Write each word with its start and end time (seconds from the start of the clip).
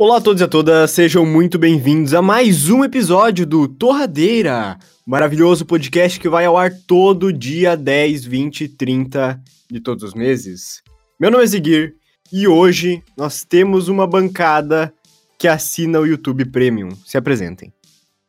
Olá 0.00 0.18
a 0.18 0.20
todos 0.20 0.40
e 0.40 0.44
a 0.44 0.48
todas, 0.48 0.92
sejam 0.92 1.26
muito 1.26 1.58
bem-vindos 1.58 2.14
a 2.14 2.22
mais 2.22 2.70
um 2.70 2.84
episódio 2.84 3.44
do 3.44 3.66
Torradeira, 3.66 4.78
maravilhoso 5.04 5.66
podcast 5.66 6.20
que 6.20 6.28
vai 6.28 6.44
ao 6.44 6.56
ar 6.56 6.70
todo 6.86 7.32
dia 7.32 7.76
10, 7.76 8.24
20 8.24 8.60
e 8.60 8.68
30 8.68 9.42
de 9.68 9.80
todos 9.80 10.04
os 10.04 10.14
meses. 10.14 10.84
Meu 11.18 11.32
nome 11.32 11.42
é 11.42 11.46
Ziguir 11.48 11.96
e 12.32 12.46
hoje 12.46 13.02
nós 13.16 13.42
temos 13.42 13.88
uma 13.88 14.06
bancada 14.06 14.94
que 15.36 15.48
assina 15.48 15.98
o 15.98 16.06
YouTube 16.06 16.44
Premium. 16.44 16.90
Se 17.04 17.18
apresentem. 17.18 17.72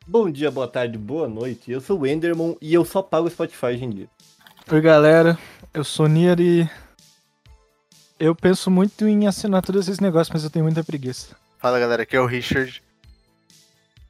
Bom 0.07 0.31
dia, 0.31 0.49
boa 0.49 0.67
tarde, 0.67 0.97
boa 0.97 1.27
noite. 1.27 1.71
Eu 1.71 1.81
sou 1.81 1.99
o 1.99 2.07
Enderman 2.07 2.57
e 2.59 2.73
eu 2.73 2.83
só 2.83 3.04
pago 3.04 3.27
o 3.27 3.29
Spotify 3.29 3.67
hoje 3.67 3.86
em 3.86 3.89
dia. 3.91 4.09
Oi, 4.71 4.81
galera. 4.81 5.38
Eu 5.71 5.83
sou 5.83 6.07
Nier 6.07 6.39
e 6.39 6.67
eu 8.20 8.33
penso 8.33 8.71
muito 8.71 9.07
em 9.07 9.27
assinar 9.27 9.62
todos 9.62 9.88
esses 9.88 9.99
negócios, 9.99 10.34
mas 10.34 10.44
eu 10.44 10.49
tenho 10.49 10.66
muita 10.66 10.84
preguiça. 10.84 11.38
Fala 11.59 11.77
galera, 11.77 12.04
aqui 12.04 12.16
é 12.16 12.22
o 12.22 12.26
Richard. 12.26 12.81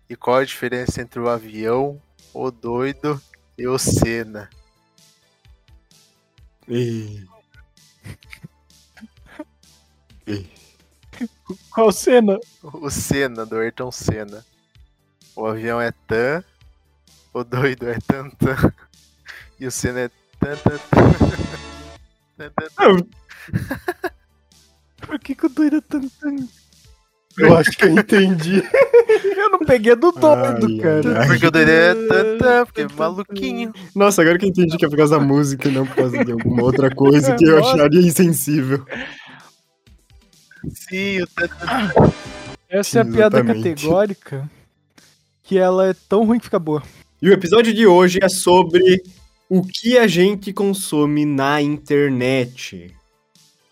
E 0.07 0.15
qual 0.15 0.37
a 0.37 0.45
diferença 0.45 1.01
entre 1.01 1.19
o 1.19 1.27
avião, 1.27 1.99
o 2.31 2.51
doido 2.51 3.19
e 3.57 3.67
o 3.67 3.75
Senna? 3.79 4.47
E... 6.67 7.27
Qual 11.71 11.91
cena? 11.91 12.39
O 12.61 12.91
Senna, 12.91 13.47
do 13.47 13.57
Ayrton 13.57 13.91
Senna. 13.91 14.45
O 15.35 15.47
avião 15.47 15.81
é 15.81 15.91
tan, 16.05 16.43
o 17.33 17.43
doido 17.43 17.89
é 17.89 17.97
tantan. 17.99 18.71
E 19.59 19.65
o 19.65 19.71
Senna 19.71 20.01
é 20.01 20.09
tan 20.39 20.55
tan 20.55 20.77
tan. 20.91 21.09
Tan, 22.37 22.51
tan, 22.51 22.69
tan. 22.69 23.07
Por 25.01 25.19
que, 25.19 25.33
que 25.33 25.45
o 25.47 25.49
doido 25.49 25.77
é 25.77 25.81
tanto. 25.81 26.09
Eu 27.39 27.57
acho 27.57 27.71
que 27.71 27.85
eu 27.85 27.89
entendi. 27.89 28.63
Eu 29.35 29.49
não 29.49 29.59
peguei 29.59 29.95
do 29.95 30.11
doido, 30.11 30.67
Ai, 30.67 30.77
cara. 30.77 31.21
ai, 31.21 31.27
Porque 31.27 31.45
é 31.47 31.93
tan, 32.37 32.65
porque 32.65 32.81
é 32.81 32.87
maluquinho. 32.95 33.73
Nossa, 33.95 34.21
agora 34.21 34.37
que 34.37 34.45
eu 34.45 34.49
entendi 34.49 34.77
que 34.77 34.85
é 34.85 34.89
por 34.89 34.97
causa 34.97 35.17
da 35.17 35.23
música 35.25 35.67
e 35.67 35.71
não 35.71 35.85
por 35.85 35.95
causa 35.95 36.23
de 36.23 36.31
alguma 36.31 36.63
outra 36.63 36.93
coisa 36.93 37.35
que 37.35 37.45
eu 37.45 37.57
Nossa. 37.57 37.73
acharia 37.73 38.01
insensível. 38.01 38.85
Sim, 40.73 41.25
tan. 41.35 42.13
Essa 42.69 42.99
é 42.99 43.01
a 43.01 43.05
piada 43.05 43.43
categórica 43.43 44.49
que 45.43 45.57
ela 45.57 45.87
é 45.87 45.95
tão 46.07 46.25
ruim 46.25 46.37
que 46.37 46.45
fica 46.45 46.59
boa. 46.59 46.83
E 47.21 47.29
o 47.29 47.33
episódio 47.33 47.73
de 47.73 47.87
hoje 47.87 48.19
é 48.21 48.29
sobre 48.29 49.01
o 49.49 49.63
que 49.63 49.97
a 49.97 50.05
gente 50.07 50.53
consome 50.53 51.25
na 51.25 51.61
internet. 51.61 52.93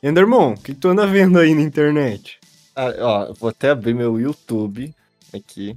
Endermon, 0.01 0.53
o 0.53 0.57
que 0.59 0.73
tu 0.73 0.89
anda 0.89 1.05
vendo 1.05 1.37
aí 1.37 1.53
na 1.53 1.61
internet? 1.61 2.39
Ah, 2.79 2.93
ó, 2.99 3.33
vou 3.33 3.49
até 3.49 3.71
abrir 3.71 3.95
meu 3.95 4.19
YouTube 4.19 4.93
aqui. 5.33 5.75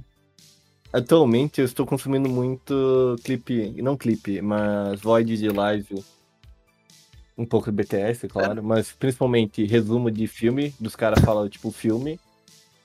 Atualmente 0.93 1.59
eu 1.59 1.65
estou 1.65 1.83
consumindo 1.83 2.29
muito 2.29 3.15
clipe, 3.23 3.73
não 3.81 3.97
clipe, 3.97 4.39
mas 4.39 5.01
void 5.01 5.35
de 5.35 5.49
live. 5.49 6.03
Um 7.35 7.43
pouco 7.43 7.71
de 7.71 7.75
BTS, 7.75 8.27
claro, 8.27 8.63
mas 8.63 8.91
principalmente 8.91 9.65
resumo 9.65 10.11
de 10.11 10.27
filme, 10.27 10.75
dos 10.79 10.95
caras 10.95 11.23
falam 11.25 11.49
tipo 11.49 11.71
filme, 11.71 12.19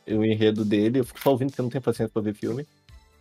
o 0.09 0.25
enredo 0.25 0.65
dele, 0.65 1.01
eu 1.01 1.05
fico 1.05 1.21
só 1.21 1.33
ouvindo 1.33 1.51
porque 1.51 1.61
eu 1.61 1.65
não 1.65 1.71
tenho 1.71 1.83
paciência 1.83 2.11
pra 2.11 2.23
ver 2.23 2.33
filme. 2.33 2.67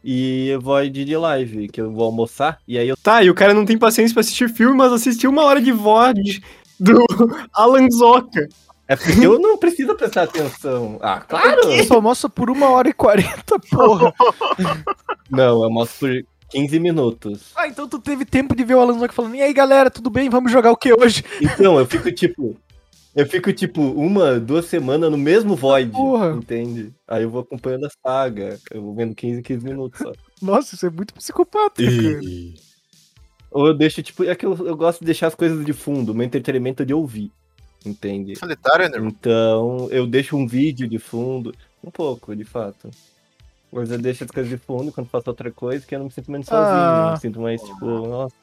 E 0.02 0.58
void 0.62 1.04
de 1.04 1.18
live, 1.18 1.68
que 1.68 1.82
eu 1.82 1.92
vou 1.92 2.06
almoçar, 2.06 2.62
e 2.66 2.78
aí 2.78 2.88
eu 2.88 2.96
Tá, 2.96 3.22
e 3.22 3.30
o 3.30 3.36
cara 3.36 3.54
não 3.54 3.66
tem 3.66 3.78
paciência 3.78 4.14
pra 4.14 4.22
assistir 4.22 4.48
filme, 4.48 4.78
mas 4.78 4.94
assistiu 4.94 5.30
uma 5.30 5.44
hora 5.44 5.62
de 5.62 5.74
VOD 5.74 6.42
do 6.80 7.04
Alan 7.52 7.90
Zoca. 7.92 8.48
É 8.88 8.96
porque 8.96 9.26
eu 9.26 9.40
não 9.40 9.58
preciso 9.58 9.96
prestar 9.96 10.24
atenção. 10.24 11.00
Ah, 11.02 11.20
claro! 11.20 11.72
Eu 11.72 11.84
só 11.86 11.96
almoço 11.96 12.30
por 12.30 12.50
uma 12.50 12.70
hora 12.70 12.88
e 12.88 12.94
quarenta, 12.94 13.60
porra. 13.60 14.14
Não, 15.30 15.64
eu 15.64 15.70
mostro 15.72 16.08
por 16.08 16.26
15 16.52 16.80
minutos. 16.80 17.52
Ah, 17.56 17.68
então 17.68 17.88
tu 17.88 18.00
teve 18.00 18.26
tempo 18.26 18.56
de 18.56 18.64
ver 18.64 18.76
o 18.76 18.80
Alan 18.80 19.00
Zoc 19.00 19.12
falando, 19.12 19.36
e 19.36 19.42
aí 19.42 19.52
galera, 19.52 19.90
tudo 19.90 20.12
bem? 20.12 20.30
Vamos 20.30 20.52
jogar 20.52 20.72
o 20.72 20.78
que 20.78 20.94
hoje? 20.94 21.24
Então, 21.42 21.80
eu 21.80 21.86
fico 21.86 22.12
tipo. 22.12 22.56
Eu 23.16 23.26
fico 23.26 23.52
tipo 23.54 23.82
uma, 23.82 24.40
duas 24.40 24.66
semanas 24.66 25.10
no 25.10 25.18
mesmo 25.18 25.56
void. 25.56 25.90
Porra. 25.92 26.32
Entende? 26.32 26.94
Aí 27.08 27.24
eu 27.24 27.30
vou 27.30 27.42
acompanhando 27.42 27.86
a 27.86 27.90
saga. 28.06 28.60
Eu 28.70 28.82
vou 28.82 28.94
vendo 28.94 29.16
15, 29.16 29.42
15 29.42 29.66
minutos 29.66 30.00
só. 30.00 30.12
Nossa, 30.42 30.76
isso 30.76 30.86
é 30.86 30.90
muito 30.90 31.14
psicopata, 31.14 31.82
cara. 31.82 32.20
Ou 33.52 33.68
eu 33.68 33.74
deixo, 33.74 34.04
tipo. 34.04 34.26
É 34.26 34.36
que 34.36 34.46
eu, 34.46 34.54
eu 34.68 34.76
gosto 34.76 35.00
de 35.00 35.06
deixar 35.06 35.28
as 35.28 35.36
coisas 35.36 35.66
de 35.66 35.72
fundo. 35.72 36.14
Meu 36.14 36.26
entretenimento 36.26 36.84
é 36.84 36.86
de 36.86 36.94
ouvir. 36.94 37.32
Entende? 37.86 38.36
Solitário, 38.36 38.90
né? 38.90 38.98
Então, 39.08 39.88
eu 39.92 40.08
deixo 40.08 40.36
um 40.36 40.48
vídeo 40.48 40.88
de 40.88 40.98
fundo. 41.00 41.54
Um 41.84 41.92
pouco, 41.92 42.36
de 42.36 42.44
fato. 42.44 42.90
Mas 43.72 43.92
eu 43.92 43.98
deixo 43.98 44.24
as 44.24 44.32
coisas 44.32 44.50
de 44.50 44.58
fundo 44.58 44.92
quando 44.92 45.08
faço 45.08 45.30
outra 45.30 45.52
coisa, 45.52 45.86
que 45.86 45.94
eu 45.94 46.00
não 46.00 46.06
me 46.06 46.12
sinto 46.12 46.32
menos 46.32 46.48
sozinho. 46.48 46.66
Ah. 46.66 47.12
Me 47.14 47.20
sinto 47.20 47.40
mais, 47.40 47.62
tipo, 47.62 47.86
nossa. 47.86 48.36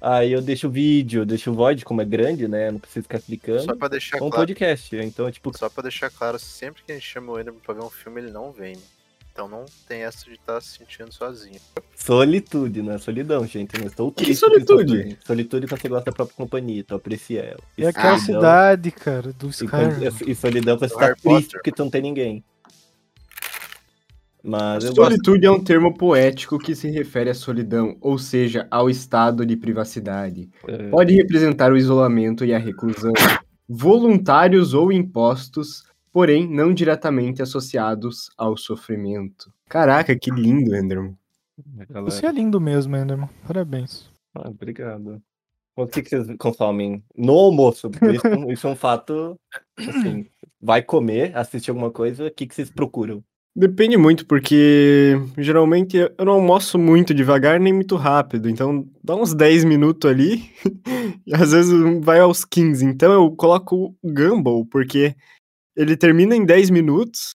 Aí 0.00 0.30
eu 0.32 0.40
deixo 0.40 0.68
o 0.68 0.70
vídeo, 0.70 1.22
eu 1.22 1.26
deixo 1.26 1.50
o 1.50 1.54
void, 1.54 1.84
como 1.84 2.00
é 2.00 2.04
grande, 2.04 2.46
né? 2.46 2.68
eu 2.68 2.72
Não 2.72 2.78
preciso 2.78 3.02
ficar 3.02 3.20
clicando. 3.20 3.62
Só 3.64 3.74
pra 3.74 3.88
deixar 3.88 4.18
um 4.18 4.30
claro. 4.30 4.36
podcast. 4.36 4.94
Então, 4.94 5.28
tipo, 5.30 5.56
Só 5.58 5.68
pra 5.68 5.82
deixar 5.82 6.08
claro, 6.10 6.38
sempre 6.38 6.82
que 6.84 6.92
a 6.92 6.94
gente 6.94 7.06
chama 7.06 7.32
o 7.32 7.40
Enderman 7.40 7.60
pra 7.60 7.74
ver 7.74 7.82
um 7.82 7.90
filme, 7.90 8.20
ele 8.20 8.30
não 8.30 8.52
vem. 8.52 8.76
né? 8.76 8.82
Então 9.38 9.46
não 9.46 9.66
tem 9.86 10.02
essa 10.02 10.24
de 10.24 10.32
estar 10.32 10.60
se 10.60 10.78
sentindo 10.78 11.14
sozinho. 11.14 11.60
solitude, 11.94 12.82
não 12.82 12.94
é 12.94 12.98
solidão, 12.98 13.46
gente. 13.46 13.72
Eu 13.74 13.82
não 13.82 13.86
estou 13.86 14.10
Que 14.10 14.24
triste. 14.24 14.40
solitude? 14.40 14.90
Solitude, 14.90 15.18
solitude 15.24 15.66
quando 15.68 15.80
você 15.80 15.88
gosta 15.88 16.10
da 16.10 16.12
própria 16.16 16.36
companhia, 16.36 16.82
tu 16.82 16.96
aprecia 16.96 17.42
ela. 17.42 17.60
E 17.76 17.86
aquela 17.86 18.18
solidão- 18.18 18.40
cidade, 18.40 18.90
cara, 18.90 19.32
do 19.32 19.46
E, 19.46 19.50
Skyrim. 19.50 20.30
e 20.32 20.34
solidão 20.34 20.76
pra 20.76 20.88
você 20.88 20.94
estar 20.94 21.14
triste 21.14 21.52
porque 21.52 21.70
tu 21.70 21.84
não 21.84 21.90
tem 21.90 22.02
ninguém. 22.02 22.42
Mas 24.42 24.82
eu 24.82 24.92
gosto. 24.92 25.10
Solitude 25.12 25.46
é 25.46 25.50
um 25.52 25.62
termo 25.62 25.94
poético 25.96 26.58
que 26.58 26.74
se 26.74 26.90
refere 26.90 27.30
à 27.30 27.34
solidão, 27.34 27.96
ou 28.00 28.18
seja, 28.18 28.66
ao 28.72 28.90
estado 28.90 29.46
de 29.46 29.56
privacidade. 29.56 30.50
é, 30.66 30.88
Pode 30.88 31.14
representar 31.14 31.70
o 31.70 31.76
isolamento 31.76 32.44
e 32.44 32.52
a 32.52 32.58
reclusão, 32.58 33.12
voluntários 33.68 34.74
ou 34.74 34.90
impostos, 34.90 35.84
porém 36.12 36.48
não 36.48 36.72
diretamente 36.72 37.42
associados 37.42 38.30
ao 38.36 38.56
sofrimento. 38.56 39.52
Caraca, 39.68 40.16
que 40.18 40.30
lindo, 40.30 40.74
Enderman. 40.74 41.16
galera. 41.88 42.10
Você 42.10 42.26
é 42.26 42.32
lindo 42.32 42.60
mesmo, 42.60 42.96
Enderman. 42.96 43.28
Parabéns. 43.46 44.10
Ah, 44.34 44.48
obrigado. 44.48 45.22
O 45.76 45.86
que, 45.86 46.02
que 46.02 46.10
vocês 46.10 46.26
consomem 46.38 47.04
no 47.16 47.32
almoço? 47.34 47.88
Isso, 48.12 48.50
isso 48.50 48.66
é 48.66 48.70
um 48.70 48.76
fato. 48.76 49.38
Assim, 49.78 50.26
vai 50.60 50.82
comer, 50.82 51.36
assistir 51.36 51.70
alguma 51.70 51.90
coisa, 51.90 52.26
o 52.26 52.30
que, 52.30 52.46
que 52.46 52.54
vocês 52.54 52.68
procuram? 52.68 53.22
Depende 53.54 53.96
muito, 53.96 54.24
porque 54.26 55.14
geralmente 55.36 55.96
eu 55.96 56.24
não 56.24 56.34
almoço 56.34 56.78
muito 56.78 57.12
devagar 57.12 57.58
nem 57.58 57.72
muito 57.72 57.96
rápido, 57.96 58.48
então 58.48 58.86
dá 59.02 59.16
uns 59.16 59.34
10 59.34 59.64
minutos 59.64 60.08
ali 60.08 60.50
e 61.26 61.34
às 61.34 61.50
vezes 61.50 61.72
vai 62.00 62.20
aos 62.20 62.44
15. 62.44 62.84
Então 62.84 63.12
eu 63.12 63.30
coloco 63.32 63.96
o 64.00 64.12
Gumball, 64.12 64.64
porque 64.66 65.16
ele 65.78 65.96
termina 65.96 66.34
em 66.34 66.44
10 66.44 66.70
minutos, 66.70 67.34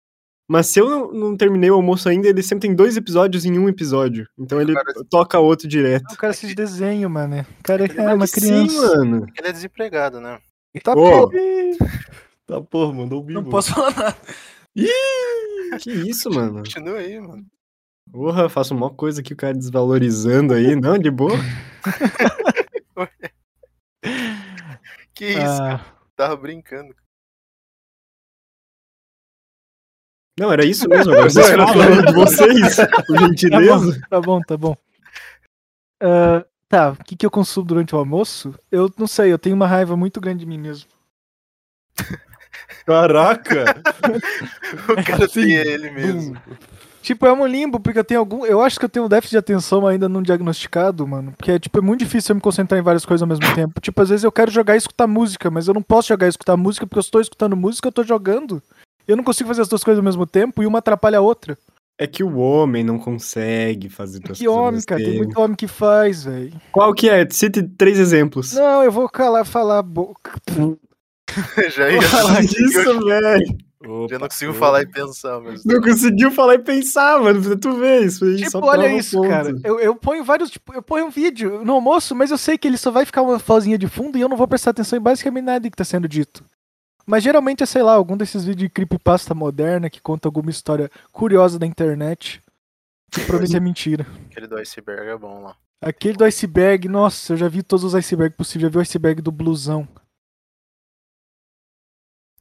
mas 0.49 0.67
se 0.67 0.79
eu 0.79 0.89
não, 0.89 1.11
não 1.11 1.37
terminei 1.37 1.69
o 1.69 1.75
almoço 1.75 2.07
ainda, 2.07 2.27
ele 2.29 2.41
sempre 2.41 2.67
tem 2.67 2.75
dois 2.75 2.95
episódios 2.95 3.43
em 3.45 3.59
um 3.59 3.67
episódio. 3.67 4.25
Então 4.37 4.61
ele 4.61 4.73
Cara, 4.73 4.93
toca 5.09 5.37
outro 5.39 5.67
direto. 5.67 6.13
O 6.13 6.17
cara 6.17 6.31
assiste 6.31 6.55
desenho, 6.55 7.09
mano. 7.09 7.45
O 7.59 7.63
cara 7.63 7.83
é 7.83 7.87
vai 7.89 8.15
uma 8.15 8.25
Sim, 8.25 8.39
criança. 8.39 8.95
mano. 8.97 9.27
Ele 9.37 9.47
é 9.47 9.51
desempregado, 9.51 10.21
né? 10.21 10.39
Tá 10.81 10.93
Ô, 10.93 11.29
pô, 11.29 11.31
Tá, 12.47 12.61
porra, 12.61 12.93
mandou 12.93 13.23
o 13.23 13.29
não 13.29 13.43
posso 13.43 13.73
falar 13.73 13.95
nada. 13.95 14.17
Que 15.81 15.91
isso, 15.91 16.31
mano? 16.31 16.59
Continua 16.59 16.97
aí, 16.97 17.19
mano. 17.19 17.45
Porra, 18.11 18.49
faço 18.49 18.73
uma 18.73 18.89
coisa 18.89 19.21
aqui, 19.21 19.33
o 19.33 19.37
cara 19.37 19.53
desvalorizando 19.53 20.53
aí. 20.55 20.75
Não, 20.75 20.97
de 20.97 21.11
boa. 21.11 21.35
Que 25.13 25.27
isso, 25.27 25.57
cara? 25.57 25.75
Ah, 25.75 25.95
Tava 26.15 26.37
brincando. 26.37 26.95
Não, 30.39 30.51
era 30.51 30.65
isso 30.65 30.87
mesmo. 30.87 31.11
Agora 31.11 31.27
vocês 31.29 31.49
falando 31.49 32.05
de 32.05 32.13
vocês, 32.13 32.75
por 33.05 33.17
tá 33.17 33.27
gentileza. 33.27 33.91
bom, 33.91 34.07
tá 34.09 34.21
bom, 34.21 34.41
tá 34.41 34.57
bom. 34.57 34.77
Ah, 36.01 36.45
tá, 36.69 36.91
o 36.91 37.03
que, 37.03 37.15
que 37.17 37.25
eu 37.25 37.31
consumo 37.31 37.67
durante 37.67 37.93
o 37.93 37.97
almoço? 37.97 38.55
Eu 38.71 38.89
não 38.97 39.05
sei, 39.07 39.33
eu 39.33 39.37
tenho 39.37 39.55
uma 39.55 39.67
raiva 39.67 39.97
muito 39.97 40.21
grande 40.21 40.39
de 40.39 40.45
mim 40.45 40.57
mesmo. 40.57 40.87
Caraca! 42.85 43.65
O 44.89 45.03
cara 45.03 45.25
Assim, 45.25 45.41
tem 45.41 45.53
ele 45.55 45.89
mesmo. 45.89 46.39
Tipo, 47.01 47.25
é 47.25 47.33
um 47.33 47.45
limbo, 47.45 47.79
porque 47.79 47.97
eu 47.99 48.03
tenho 48.03 48.19
algum. 48.19 48.45
Eu 48.45 48.61
acho 48.61 48.77
que 48.77 48.85
eu 48.85 48.89
tenho 48.89 49.05
um 49.05 49.09
déficit 49.09 49.31
de 49.31 49.37
atenção 49.37 49.85
ainda 49.87 50.07
não 50.07 50.21
diagnosticado, 50.21 51.07
mano. 51.07 51.33
Porque 51.35 51.51
é, 51.51 51.59
tipo, 51.59 51.77
é 51.77 51.81
muito 51.81 51.99
difícil 52.01 52.31
eu 52.33 52.35
me 52.35 52.41
concentrar 52.41 52.79
em 52.79 52.83
várias 52.83 53.05
coisas 53.05 53.21
ao 53.21 53.27
mesmo 53.27 53.53
tempo. 53.55 53.79
Tipo, 53.81 54.01
às 54.01 54.09
vezes 54.09 54.23
eu 54.23 54.31
quero 54.31 54.51
jogar 54.51 54.75
e 54.75 54.77
escutar 54.77 55.07
música, 55.07 55.49
mas 55.49 55.67
eu 55.67 55.73
não 55.73 55.81
posso 55.81 56.07
jogar 56.09 56.27
e 56.27 56.29
escutar 56.29 56.55
música 56.55 56.85
porque 56.85 56.99
eu 56.99 57.01
estou 57.01 57.21
escutando 57.21 57.55
música 57.55 57.87
eu 57.87 57.91
tô 57.91 58.03
jogando. 58.03 58.61
Eu 59.07 59.17
não 59.17 59.23
consigo 59.23 59.47
fazer 59.47 59.61
as 59.61 59.67
duas 59.67 59.83
coisas 59.83 59.99
ao 59.99 60.03
mesmo 60.03 60.25
tempo 60.25 60.61
e 60.61 60.65
uma 60.67 60.79
atrapalha 60.79 61.17
a 61.17 61.21
outra. 61.21 61.57
É 61.97 62.07
que 62.07 62.23
o 62.23 62.37
homem 62.37 62.83
não 62.83 62.97
consegue 62.97 63.89
fazer 63.89 64.19
duas 64.19 64.37
Que 64.37 64.45
coisas 64.45 64.57
ao 64.59 64.67
homem, 64.67 64.81
cara. 64.83 65.01
Tem 65.01 65.11
tempo. 65.11 65.23
muito 65.23 65.39
homem 65.41 65.55
que 65.55 65.67
faz, 65.67 66.23
velho. 66.23 66.53
Qual 66.71 66.93
que 66.93 67.09
é? 67.09 67.27
Cite 67.29 67.61
três 67.61 67.99
exemplos. 67.99 68.53
Não, 68.53 68.83
eu 68.83 68.91
vou 68.91 69.09
calar, 69.09 69.45
falar 69.45 69.79
a 69.79 69.83
boca. 69.83 70.31
Já 71.75 71.91
ia 71.91 72.01
Fala 72.01 72.41
Isso, 72.41 73.05
velho. 73.05 73.57
Opa, 73.85 74.07
Já 74.13 74.19
não 74.19 74.27
consigo 74.27 74.53
falar 74.53 74.81
e 74.81 74.85
pensar, 74.87 75.39
mas. 75.41 75.63
Não 75.63 75.81
conseguiu 75.81 76.31
falar 76.31 76.55
e 76.55 76.59
pensar, 76.59 77.21
mano. 77.21 77.41
pra 77.41 77.55
Tu 77.57 77.71
vê 77.77 77.99
isso 78.01 78.25
aí. 78.25 78.37
Tipo, 78.37 78.51
só 78.51 78.59
olha 78.61 78.91
isso, 78.93 79.17
ponto. 79.17 79.29
cara. 79.29 79.55
Eu, 79.63 79.79
eu 79.79 79.95
ponho 79.95 80.23
vários. 80.23 80.49
Tipo, 80.49 80.73
eu 80.73 80.81
ponho 80.81 81.05
um 81.05 81.09
vídeo 81.09 81.63
no 81.63 81.73
almoço, 81.73 82.13
mas 82.15 82.29
eu 82.31 82.37
sei 82.37 82.57
que 82.57 82.67
ele 82.67 82.77
só 82.77 82.91
vai 82.91 83.05
ficar 83.05 83.21
uma 83.21 83.37
vozinha 83.37 83.77
de 83.77 83.87
fundo 83.87 84.17
e 84.17 84.21
eu 84.21 84.27
não 84.29 84.35
vou 84.37 84.47
prestar 84.47 84.71
atenção 84.71 84.97
em 84.97 85.01
basicamente 85.01 85.45
nada 85.45 85.69
que 85.69 85.77
tá 85.77 85.83
sendo 85.85 86.07
dito. 86.09 86.43
Mas 87.09 87.23
geralmente 87.23 87.63
é, 87.63 87.65
sei 87.65 87.81
lá, 87.81 87.93
algum 87.93 88.15
desses 88.15 88.45
vídeos 88.45 88.67
de 88.67 88.69
creepypasta 88.69 89.33
moderna 89.33 89.89
que 89.89 89.99
conta 89.99 90.27
alguma 90.27 90.51
história 90.51 90.91
curiosa 91.11 91.57
da 91.57 91.65
internet. 91.65 92.39
Que 93.11 93.21
provavelmente 93.21 93.57
é 93.57 93.59
mentira. 93.59 94.05
Aquele 94.29 94.45
do 94.45 94.55
iceberg 94.57 95.07
é 95.09 95.17
bom 95.17 95.41
lá. 95.41 95.57
Aquele 95.81 96.15
do 96.15 96.23
iceberg, 96.23 96.87
nossa, 96.87 97.33
eu 97.33 97.37
já 97.37 97.47
vi 97.47 97.63
todos 97.63 97.83
os 97.83 97.95
icebergs 97.95 98.37
possíveis. 98.37 98.61
Já 98.61 98.69
vi 98.69 98.77
o 98.77 98.81
iceberg 98.81 99.23
do 99.23 99.31
blusão. 99.31 99.87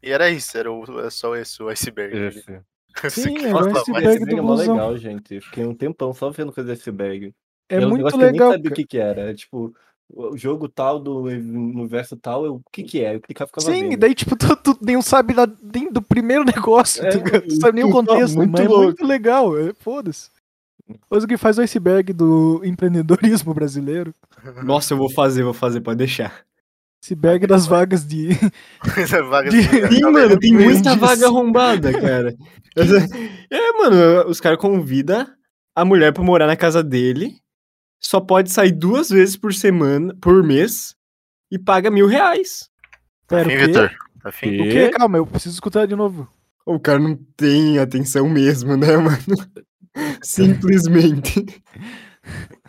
E 0.02 0.10
era 0.12 0.28
isso, 0.28 0.58
era, 0.58 0.70
o, 0.70 1.00
é 1.00 1.08
só 1.08 1.34
esse, 1.34 1.62
o 1.62 1.68
iceberg. 1.70 2.14
Esse. 2.14 2.62
Sim, 3.10 3.36
aqui- 3.38 3.46
o 3.46 3.58
iceberg 3.78 4.06
esse 4.08 4.26
do 4.26 4.36
é 4.36 4.40
mó 4.42 4.48
blusão. 4.48 4.74
legal, 4.74 4.96
gente. 4.98 5.40
Fiquei 5.40 5.64
um 5.64 5.74
tempão 5.74 6.12
só 6.12 6.28
vendo 6.28 6.52
coisa 6.52 6.68
desse 6.74 6.90
bag. 6.90 7.34
É 7.70 7.76
Era 7.76 7.88
muito 7.88 8.06
que 8.06 8.14
eu 8.14 8.18
legal. 8.18 8.48
nem 8.50 8.58
sabia 8.58 8.70
o 8.70 8.74
que 8.74 8.86
que 8.86 8.98
era. 8.98 9.30
É, 9.30 9.34
tipo, 9.34 9.74
o 10.10 10.36
jogo 10.36 10.68
tal 10.68 10.98
do 10.98 11.22
universo 11.24 12.16
tal, 12.16 12.44
eu, 12.46 12.54
o 12.56 12.62
que 12.72 12.82
que 12.82 13.04
é? 13.04 13.14
Eu 13.14 13.20
clicava 13.20 13.46
ficava 13.48 13.66
Sim, 13.72 13.88
vendo. 13.90 14.00
daí, 14.00 14.14
tipo, 14.14 14.34
tu, 14.36 14.56
tu 14.56 14.78
nenhum 14.80 15.02
sabe 15.02 15.34
da, 15.34 15.46
nem 15.74 15.92
do 15.92 16.00
primeiro 16.02 16.44
negócio, 16.46 17.04
É, 17.04 17.10
tá 17.10 17.16
ligado? 17.18 17.42
Tu 17.42 17.56
sabe 17.60 17.72
nem 17.80 17.84
o 17.84 17.88
tu 17.88 18.04
tá 18.04 18.12
contexto, 18.12 18.36
muito 18.36 18.50
mas 18.52 18.60
é 18.60 18.68
louco. 18.68 18.84
muito 18.84 19.06
legal, 19.06 19.58
é, 19.58 19.72
foda-se. 19.78 20.30
Coisa 21.10 21.26
que 21.26 21.36
faz 21.36 21.58
o 21.58 21.60
iceberg 21.60 22.12
do 22.14 22.62
empreendedorismo 22.64 23.52
brasileiro. 23.52 24.14
Nossa, 24.64 24.94
eu 24.94 24.98
vou 24.98 25.10
fazer, 25.10 25.42
vou 25.42 25.52
fazer, 25.52 25.82
pode 25.82 25.98
deixar. 25.98 26.42
Iceberg 27.04 27.46
das 27.46 27.66
vagas 27.66 28.04
de. 28.06 28.28
Vaga 29.28 29.50
De- 29.50 29.62
Sim, 29.62 30.00
tá 30.00 30.10
mano, 30.10 30.38
tem 30.38 30.52
muita 30.52 30.96
vaga 30.96 31.26
arrombada, 31.26 31.92
cara. 32.00 32.34
É, 33.50 33.72
mano, 33.72 34.28
os 34.28 34.40
caras 34.40 34.58
convidam 34.58 35.26
a 35.76 35.84
mulher 35.84 36.12
pra 36.12 36.22
morar 36.24 36.46
na 36.46 36.56
casa 36.56 36.82
dele, 36.82 37.36
só 38.00 38.20
pode 38.20 38.50
sair 38.50 38.72
duas 38.72 39.10
vezes 39.10 39.36
por 39.36 39.52
semana, 39.52 40.14
por 40.20 40.42
mês, 40.42 40.94
e 41.50 41.58
paga 41.58 41.90
mil 41.90 42.06
reais. 42.06 42.68
Afim, 43.30 43.48
quê? 43.48 43.56
Vitor? 43.66 43.96
Afim? 44.24 44.60
O 44.60 44.70
quê? 44.70 44.90
Calma, 44.90 45.18
eu 45.18 45.26
preciso 45.26 45.54
escutar 45.54 45.86
de 45.86 45.96
novo. 45.96 46.28
O 46.64 46.78
cara 46.78 46.98
não 46.98 47.16
tem 47.36 47.78
atenção 47.78 48.28
mesmo, 48.28 48.76
né, 48.76 48.96
mano? 48.96 49.18
Simplesmente. 50.22 51.44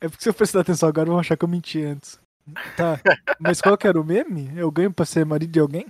É 0.00 0.08
porque 0.08 0.22
se 0.22 0.28
eu 0.28 0.34
prestar 0.34 0.60
atenção 0.60 0.88
agora, 0.88 1.08
vão 1.08 1.18
achar 1.18 1.36
que 1.36 1.44
eu 1.44 1.48
menti 1.48 1.80
antes. 1.80 2.18
Tá, 2.76 3.00
mas 3.38 3.60
qual 3.60 3.78
que 3.78 3.86
era 3.86 4.00
o 4.00 4.04
meme? 4.04 4.50
Eu 4.56 4.68
ganho 4.70 4.92
pra 4.92 5.04
ser 5.04 5.24
marido 5.24 5.52
de 5.52 5.60
alguém? 5.60 5.86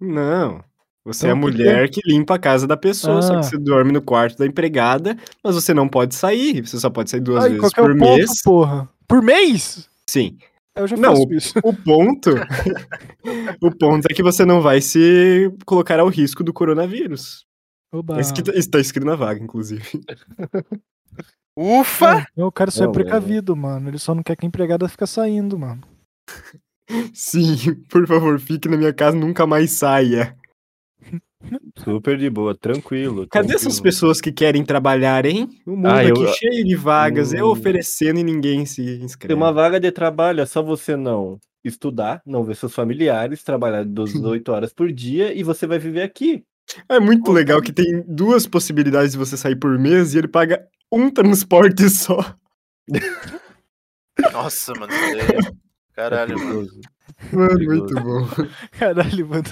Não. 0.00 0.64
Você 1.04 1.26
Então, 1.26 1.28
é 1.28 1.32
a 1.32 1.46
o 1.46 1.50
que 1.50 1.52
que 1.56 1.58
mulher 1.64 1.90
que 1.90 2.00
limpa 2.06 2.34
a 2.36 2.38
casa 2.38 2.66
da 2.66 2.76
pessoa, 2.78 3.20
só 3.20 3.34
Ah. 3.34 3.40
que 3.40 3.46
você 3.46 3.58
dorme 3.58 3.92
no 3.92 4.00
quarto 4.00 4.38
da 4.38 4.46
empregada, 4.46 5.16
mas 5.42 5.54
você 5.54 5.74
não 5.74 5.86
pode 5.88 6.14
sair. 6.14 6.66
Você 6.66 6.78
só 6.80 6.88
pode 6.88 7.10
sair 7.10 7.20
duas 7.20 7.44
Ai, 7.44 7.50
vezes 7.50 7.64
é 7.76 7.82
por 7.82 7.92
ponto, 7.98 8.16
mês. 8.16 8.42
porra? 8.42 8.88
Por 9.06 9.22
mês? 9.22 9.88
Sim. 10.08 10.38
Eu 10.74 10.86
já 10.88 10.96
Não, 10.96 11.10
faço 11.14 11.32
isso. 11.34 11.54
O 11.62 11.74
ponto. 11.74 12.30
o 13.62 13.70
ponto 13.76 14.06
é 14.10 14.14
que 14.14 14.22
você 14.22 14.44
não 14.46 14.60
vai 14.62 14.80
se 14.80 15.52
colocar 15.66 16.00
ao 16.00 16.08
risco 16.08 16.42
do 16.42 16.52
coronavírus. 16.52 17.44
Oba. 17.92 18.16
É 18.16 18.20
isso 18.22 18.32
que 18.34 18.42
tá- 18.42 18.52
Isso 18.56 18.70
tá 18.70 18.80
escrito 18.80 19.06
na 19.06 19.14
vaga, 19.14 19.40
inclusive. 19.44 19.84
Ufa! 21.56 22.26
Não, 22.36 22.46
o 22.48 22.52
cara 22.52 22.70
só 22.70 22.84
é 22.84 22.88
precavido, 22.90 23.54
mano. 23.54 23.88
Ele 23.88 23.98
só 23.98 24.14
não 24.14 24.22
quer 24.22 24.36
que 24.36 24.44
a 24.44 24.48
empregada 24.48 24.88
fique 24.88 25.06
saindo, 25.06 25.56
mano. 25.58 25.82
Sim, 27.12 27.56
por 27.88 28.06
favor, 28.06 28.38
fique 28.40 28.68
na 28.68 28.76
minha 28.76 28.92
casa, 28.92 29.16
nunca 29.16 29.46
mais 29.46 29.72
saia. 29.72 30.36
Super 31.78 32.16
de 32.18 32.28
boa, 32.30 32.54
tranquilo. 32.54 33.26
Cadê 33.28 33.48
tranquilo. 33.48 33.56
essas 33.56 33.80
pessoas 33.80 34.20
que 34.20 34.32
querem 34.32 34.64
trabalhar, 34.64 35.26
hein? 35.26 35.48
O 35.66 35.72
mundo 35.72 35.88
Ah, 35.88 36.04
eu- 36.04 36.14
aqui 36.14 36.32
cheio 36.38 36.64
de 36.64 36.74
vagas, 36.76 37.32
eu 37.32 37.46
Hum. 37.46 37.50
oferecendo 37.50 38.20
e 38.20 38.24
ninguém 38.24 38.64
se 38.66 38.82
inscreve. 39.02 39.28
Tem 39.28 39.36
uma 39.36 39.52
vaga 39.52 39.78
de 39.80 39.90
trabalho, 39.90 40.40
é 40.40 40.46
só 40.46 40.62
você 40.62 40.96
não 40.96 41.38
estudar, 41.64 42.20
não 42.26 42.44
ver 42.44 42.56
seus 42.56 42.74
familiares, 42.74 43.42
trabalhar 43.42 43.84
18 43.84 44.50
horas 44.52 44.72
por 44.72 44.92
dia 44.92 45.32
e 45.32 45.42
você 45.42 45.66
vai 45.66 45.78
viver 45.78 46.02
aqui. 46.02 46.44
É 46.88 46.98
muito 47.00 47.30
legal 47.32 47.60
que 47.60 47.72
tem 47.72 48.02
duas 48.06 48.46
possibilidades 48.46 49.12
de 49.12 49.18
você 49.18 49.36
sair 49.36 49.56
por 49.56 49.78
mês 49.78 50.14
e 50.14 50.18
ele 50.18 50.28
paga 50.28 50.66
um 50.92 51.10
transporte 51.10 51.88
só. 51.90 52.18
Nossa, 54.32 54.72
mano. 54.74 54.92
aí- 54.92 55.54
Caralho, 55.94 56.36
mano. 56.38 56.66
Mano, 57.32 57.64
muito 57.64 57.94
bom. 57.94 58.26
Caralho, 58.78 59.26
mano. 59.28 59.44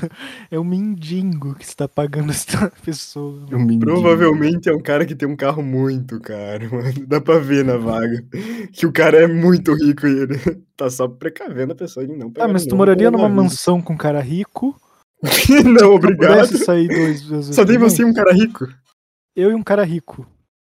É 0.51 0.59
um 0.59 0.65
mendigo 0.65 1.55
que 1.55 1.65
está 1.65 1.89
pagando 1.89 2.31
essa 2.31 2.71
pessoa. 2.85 3.47
Um 3.53 3.59
mendigo. 3.59 3.85
Provavelmente 3.87 4.69
é 4.69 4.75
um 4.75 4.81
cara 4.81 5.07
que 5.07 5.15
tem 5.15 5.29
um 5.29 5.37
carro 5.37 5.63
muito 5.63 6.21
caro, 6.21 6.69
mano. 6.75 7.07
Dá 7.07 7.21
pra 7.21 7.39
ver 7.39 7.65
na 7.65 7.77
vaga. 7.77 8.25
Que 8.73 8.87
o 8.87 8.93
cara 8.93 9.23
é 9.23 9.27
muito 9.27 9.75
rico 9.75 10.07
e 10.07 10.21
ele 10.23 10.39
tá 10.77 10.91
só 10.91 11.09
precavendo 11.09 11.73
a 11.73 11.77
pessoa 11.77 12.07
de 12.07 12.13
não 12.15 12.29
Ah, 12.29 12.31
pegar 12.33 12.49
mas 12.49 12.67
tu 12.67 12.77
moraria 12.77 13.11
numa 13.11 13.19
coronavírus. 13.25 13.53
mansão 13.53 13.81
com 13.81 13.93
um 13.95 13.97
cara 13.99 14.21
rico? 14.21 14.77
não, 15.81 15.95
obrigado. 15.95 16.57
Sair 16.59 16.89
dois 16.89 17.23
vezes. 17.23 17.55
Só 17.55 17.65
tem 17.65 17.79
você 17.79 18.03
e 18.03 18.05
um 18.05 18.13
cara 18.13 18.33
rico. 18.33 18.67
Eu 19.37 19.51
e 19.51 19.55
um 19.55 19.63
cara 19.63 19.85
rico. 19.85 20.27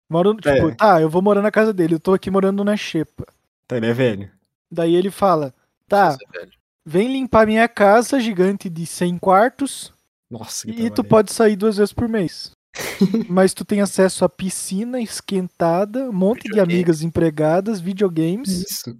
Moro, 0.09 0.35
tipo, 0.35 0.49
É. 0.69 0.75
tá, 0.75 1.01
eu 1.01 1.09
vou 1.09 1.21
morar 1.21 1.41
na 1.41 1.49
casa 1.51 1.73
dele. 1.73 1.95
Eu 1.95 1.99
tô 1.99 2.13
aqui 2.13 2.29
morando 2.29 2.63
na 2.63 2.77
Xepa. 2.77 3.25
Tá, 3.67 3.75
ele 3.77 3.87
é 3.87 3.93
velho. 3.93 4.29
Daí 4.71 4.95
ele 4.95 5.09
fala: 5.09 5.51
tá, 5.89 6.15
velho. 6.31 6.51
Vem 6.85 7.11
limpar 7.11 7.47
minha 7.47 7.67
casa 7.67 8.19
gigante 8.19 8.69
de 8.69 8.85
100 8.85 9.17
quartos 9.17 9.93
Nossa, 10.29 10.67
que 10.67 10.73
e 10.85 10.89
tu 10.89 11.03
pode 11.03 11.31
sair 11.33 11.55
duas 11.55 11.77
vezes 11.77 11.93
por 11.93 12.07
mês. 12.07 12.51
Mas 13.29 13.53
tu 13.53 13.63
tem 13.63 13.81
acesso 13.81 14.25
a 14.25 14.29
piscina 14.29 14.99
esquentada, 14.99 16.09
um 16.09 16.13
monte 16.13 16.43
de 16.43 16.49
Videogame. 16.49 16.73
amigas 16.73 17.01
empregadas, 17.01 17.79
videogames 17.79 18.49
Isso. 18.49 18.99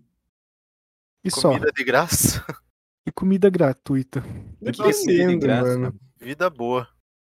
e 1.23 1.29
só. 1.31 1.49
Comida 1.51 1.71
de 1.71 1.83
graça. 1.83 2.45
E 3.05 3.11
comida 3.11 3.49
gratuita. 3.49 4.23
Eu 4.61 4.71
Que 4.73 4.81
de 4.81 4.89
entendendo, 4.89 5.39
graça. 5.41 5.77
mano. 5.77 5.99
Vida 6.19 6.49
boa. 6.49 6.87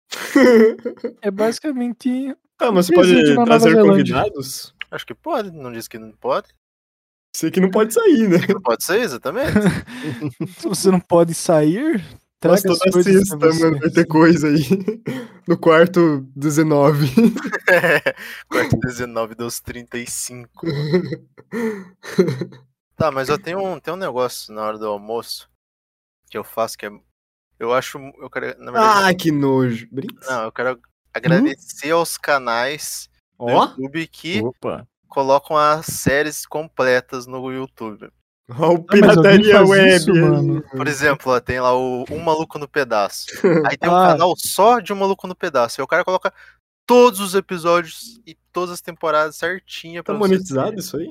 É 1.20 1.30
basicamente. 1.30 2.34
Ah, 2.58 2.70
mas 2.72 2.86
você 2.86 2.94
pode 2.94 3.34
trazer 3.44 3.70
Zelândia. 3.70 3.90
convidados? 4.14 4.74
Acho 4.90 5.04
que 5.06 5.14
pode. 5.14 5.50
Não 5.50 5.72
disse 5.72 5.88
que 5.90 5.98
não 5.98 6.12
pode. 6.12 6.48
Você 7.36 7.50
que 7.50 7.60
não 7.60 7.70
pode 7.70 7.92
sair, 7.92 8.28
né? 8.30 8.38
Não 8.48 8.62
pode 8.62 8.82
ser, 8.82 8.98
exatamente. 9.00 9.52
Se 10.58 10.66
você 10.66 10.90
não 10.90 10.98
pode 10.98 11.34
sair, 11.34 12.02
Mas 12.42 12.62
traga 12.62 12.72
as 12.72 12.78
toda 12.78 12.92
coisas 12.92 13.14
sexta, 13.14 13.36
pra 13.36 13.48
você. 13.48 13.62
mano, 13.62 13.78
vai 13.78 13.90
ter 13.90 14.06
coisa 14.06 14.48
aí. 14.48 14.62
No 15.46 15.58
quarto 15.58 16.26
19. 16.34 17.08
Quarto 18.48 18.78
19 18.78 19.34
dos 19.34 19.60
35. 19.60 20.66
Tá, 22.96 23.10
mas 23.10 23.28
eu 23.28 23.38
tenho 23.38 23.62
um, 23.62 23.78
tem 23.78 23.92
um 23.92 23.98
negócio 23.98 24.54
na 24.54 24.62
hora 24.62 24.78
do 24.78 24.86
almoço 24.88 25.48
que 26.30 26.38
eu 26.38 26.42
faço 26.42 26.78
que 26.78 26.86
é. 26.86 26.90
Eu 27.58 27.74
acho. 27.74 27.98
Eu 27.98 28.30
quero, 28.30 28.46
na 28.58 28.72
verdade, 28.72 29.10
ah, 29.10 29.14
que 29.14 29.30
nojo. 29.30 29.86
Brinks? 29.92 30.26
não, 30.26 30.44
eu 30.44 30.52
quero 30.52 30.80
agradecer 31.12 31.90
aos 31.90 32.16
canais 32.16 33.10
do 33.38 33.44
Ó, 33.44 33.64
YouTube 33.66 34.06
que 34.06 34.40
Opa. 34.42 34.88
Colocam 35.08 35.56
as 35.56 35.86
séries 35.86 36.46
completas 36.46 37.26
no 37.26 37.50
YouTube. 37.52 38.10
ó 38.58 38.74
o 38.74 38.76
Ah, 38.76 38.92
pirataria 38.92 39.62
web. 39.64 39.96
isso, 39.96 40.14
mano. 40.14 40.62
Por 40.70 40.86
exemplo, 40.86 41.32
ó, 41.32 41.40
tem 41.40 41.60
lá 41.60 41.74
o 41.76 42.04
Um 42.10 42.20
Maluco 42.22 42.58
no 42.58 42.68
Pedaço. 42.68 43.26
Aí 43.66 43.76
tem 43.76 43.90
um 43.90 43.94
Ah. 43.96 44.12
canal 44.12 44.34
só 44.36 44.78
de 44.78 44.92
Um 44.92 44.96
Maluco 44.96 45.26
no 45.26 45.34
Pedaço. 45.34 45.80
Aí 45.80 45.84
o 45.84 45.88
cara 45.88 46.04
coloca 46.04 46.32
todos 46.86 47.18
os 47.18 47.34
episódios 47.34 48.20
e 48.24 48.36
todas 48.52 48.70
as 48.74 48.80
temporadas 48.80 49.34
certinha 49.36 50.00
Tá 50.02 50.12
pra 50.12 50.14
você 50.14 50.28
monetizado 50.28 50.78
isso 50.78 50.96
aí? 50.96 51.08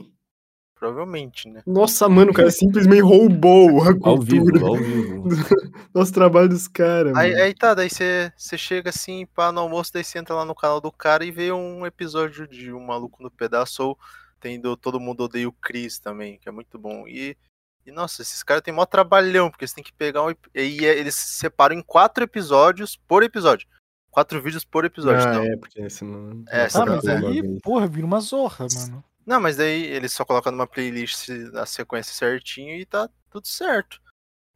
Provavelmente, 0.77 1.49
né? 1.49 1.63
Nossa, 1.65 2.07
mano, 2.09 2.31
o 2.31 2.33
cara 2.33 2.51
simplesmente 2.51 3.01
roubou 3.01 3.81
a 3.83 3.87
Ao 4.03 4.19
vivo, 4.19 4.45
cultura. 4.45 4.67
ao 4.67 4.75
vivo. 4.75 5.23
Nosso 5.93 6.11
trabalho 6.13 6.49
dos 6.49 6.67
caras, 6.67 7.15
Aí, 7.15 7.31
mano. 7.31 7.43
aí 7.43 7.53
tá, 7.53 7.73
daí 7.73 7.89
você 7.89 8.31
você 8.35 8.57
chega 8.57 8.89
assim, 8.89 9.25
pá, 9.25 9.51
no 9.51 9.61
almoço, 9.61 9.91
daí 9.93 10.03
você 10.03 10.19
entra 10.19 10.35
lá 10.35 10.43
no 10.45 10.53
canal 10.53 10.81
do 10.81 10.91
cara 10.91 11.23
e 11.25 11.31
vê 11.31 11.51
um 11.51 11.85
episódio 11.85 12.45
de 12.47 12.73
Um 12.73 12.85
Maluco 12.85 13.23
no 13.23 13.31
Pedaço, 13.31 13.83
ou 13.83 13.97
tem 14.39 14.59
do 14.59 14.75
Todo 14.75 14.99
Mundo 14.99 15.21
Odeia 15.23 15.47
o 15.47 15.51
Chris 15.53 15.97
também, 15.97 16.37
que 16.37 16.49
é 16.49 16.51
muito 16.51 16.77
bom. 16.77 17.07
E, 17.07 17.37
e 17.85 17.91
nossa, 17.91 18.21
esses 18.21 18.43
caras 18.43 18.61
têm 18.61 18.73
mó 18.73 18.85
trabalhão, 18.85 19.49
porque 19.49 19.65
você 19.65 19.75
tem 19.75 19.83
que 19.83 19.93
pegar 19.93 20.23
um. 20.25 20.31
E 20.53 20.85
é- 20.85 20.99
eles 20.99 21.15
separam 21.15 21.73
em 21.75 21.81
quatro 21.81 22.23
episódios 22.23 22.97
por 23.07 23.23
episódio. 23.23 23.65
Quatro 24.11 24.41
vídeos 24.41 24.63
por 24.65 24.83
episódio. 24.85 25.25
Ah, 25.25 25.31
então. 25.31 25.43
é, 25.45 25.57
porque 25.57 25.81
esse 25.81 26.03
não. 26.03 26.43
É, 26.49 26.63
não 26.63 26.69
tá, 26.69 26.83
Ah, 26.83 26.85
mas 26.85 27.07
aí, 27.07 27.59
porra, 27.61 27.87
vira 27.87 28.05
uma 28.05 28.19
zorra, 28.19 28.67
mano. 28.75 29.03
Não, 29.25 29.41
mas 29.41 29.57
daí 29.57 29.83
eles 29.85 30.13
só 30.13 30.23
colocam 30.23 30.51
numa 30.51 30.67
playlist 30.67 31.29
a 31.55 31.65
sequência 31.65 32.13
certinho 32.13 32.75
e 32.75 32.85
tá 32.85 33.09
tudo 33.29 33.47
certo. 33.47 33.99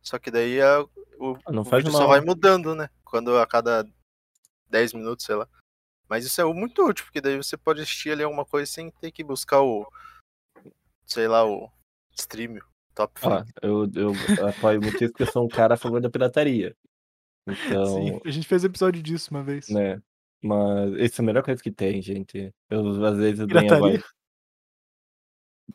Só 0.01 0.19
que 0.19 0.29
daí 0.29 0.61
a, 0.61 0.81
o, 1.19 1.37
Ah, 1.45 1.51
não 1.51 1.63
o 1.63 1.65
faz 1.65 1.83
vídeo 1.83 1.91
só 1.93 1.99
mal. 2.01 2.09
vai 2.09 2.21
mudando, 2.21 2.75
né? 2.75 2.89
Quando 3.03 3.37
a 3.37 3.47
cada 3.47 3.85
10 4.69 4.93
minutos, 4.93 5.25
sei 5.25 5.35
lá. 5.35 5.47
Mas 6.07 6.25
isso 6.25 6.39
é 6.39 6.43
muito 6.45 6.85
útil, 6.87 7.05
porque 7.05 7.21
daí 7.21 7.37
você 7.37 7.57
pode 7.57 7.81
assistir 7.81 8.11
ali 8.11 8.23
alguma 8.23 8.45
coisa 8.45 8.71
sem 8.71 8.91
ter 8.91 9.11
que 9.11 9.23
buscar 9.23 9.61
o. 9.61 9.87
Sei 11.05 11.27
lá, 11.27 11.43
o 11.45 11.71
stream, 12.13 12.59
top 12.93 13.19
Ó, 13.23 13.43
eu, 13.61 13.89
eu 13.95 14.47
apoio 14.47 14.81
muito 14.81 15.03
isso 15.03 15.11
porque 15.11 15.23
eu 15.23 15.31
sou 15.31 15.45
um 15.45 15.47
cara 15.49 15.73
a 15.73 15.77
favor 15.77 15.99
da 15.99 16.09
pirataria. 16.09 16.75
Então, 17.47 17.85
Sim, 17.85 18.21
a 18.23 18.29
gente 18.29 18.47
fez 18.47 18.63
episódio 18.63 19.01
disso 19.01 19.31
uma 19.31 19.43
vez. 19.43 19.69
né? 19.69 19.99
Mas 20.41 20.93
essa 20.99 21.21
é 21.21 21.23
a 21.23 21.25
melhor 21.25 21.43
coisa 21.43 21.61
que 21.61 21.71
tem, 21.71 22.01
gente. 22.01 22.53
Eu, 22.69 23.03
às 23.05 23.17
vezes, 23.17 23.39
eu 23.39 23.47
Pirataria? 23.47 24.03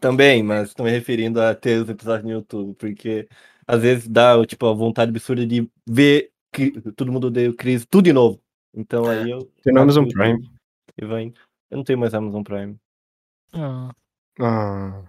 Também, 0.01 0.43
mas 0.43 0.69
estou 0.69 0.85
me 0.85 0.91
referindo 0.93 1.41
a 1.41 1.55
ter 1.55 1.81
os 1.83 1.89
episódios 1.89 2.25
no 2.25 2.31
YouTube, 2.33 2.75
porque 2.77 3.29
às 3.67 3.81
vezes 3.81 4.09
dá, 4.09 4.45
tipo, 4.47 4.67
a 4.67 4.73
vontade 4.75 5.11
absurda 5.11 5.47
de 5.47 5.71
ver 5.89 6.31
que 6.53 6.71
todo 6.93 7.13
mundo 7.13 7.29
odeia 7.29 7.51
o 7.51 7.55
Chris, 7.55 7.87
tudo 7.89 8.05
de 8.05 8.13
novo. 8.13 8.41
Então 8.75 9.11
É. 9.11 9.21
aí 9.21 9.31
eu. 9.31 9.51
Tem 9.63 9.73
no 9.73 9.81
Amazon 9.81 10.05
YouTube 10.05 10.19
Prime. 10.19 10.51
E 11.01 11.05
vai. 11.05 11.33
Eu 11.71 11.77
não 11.79 11.85
tenho 11.85 11.99
mais 11.99 12.13
Amazon 12.15 12.43
Prime. 12.43 12.77
Ah, 13.53 13.91
Ah. 14.41 15.03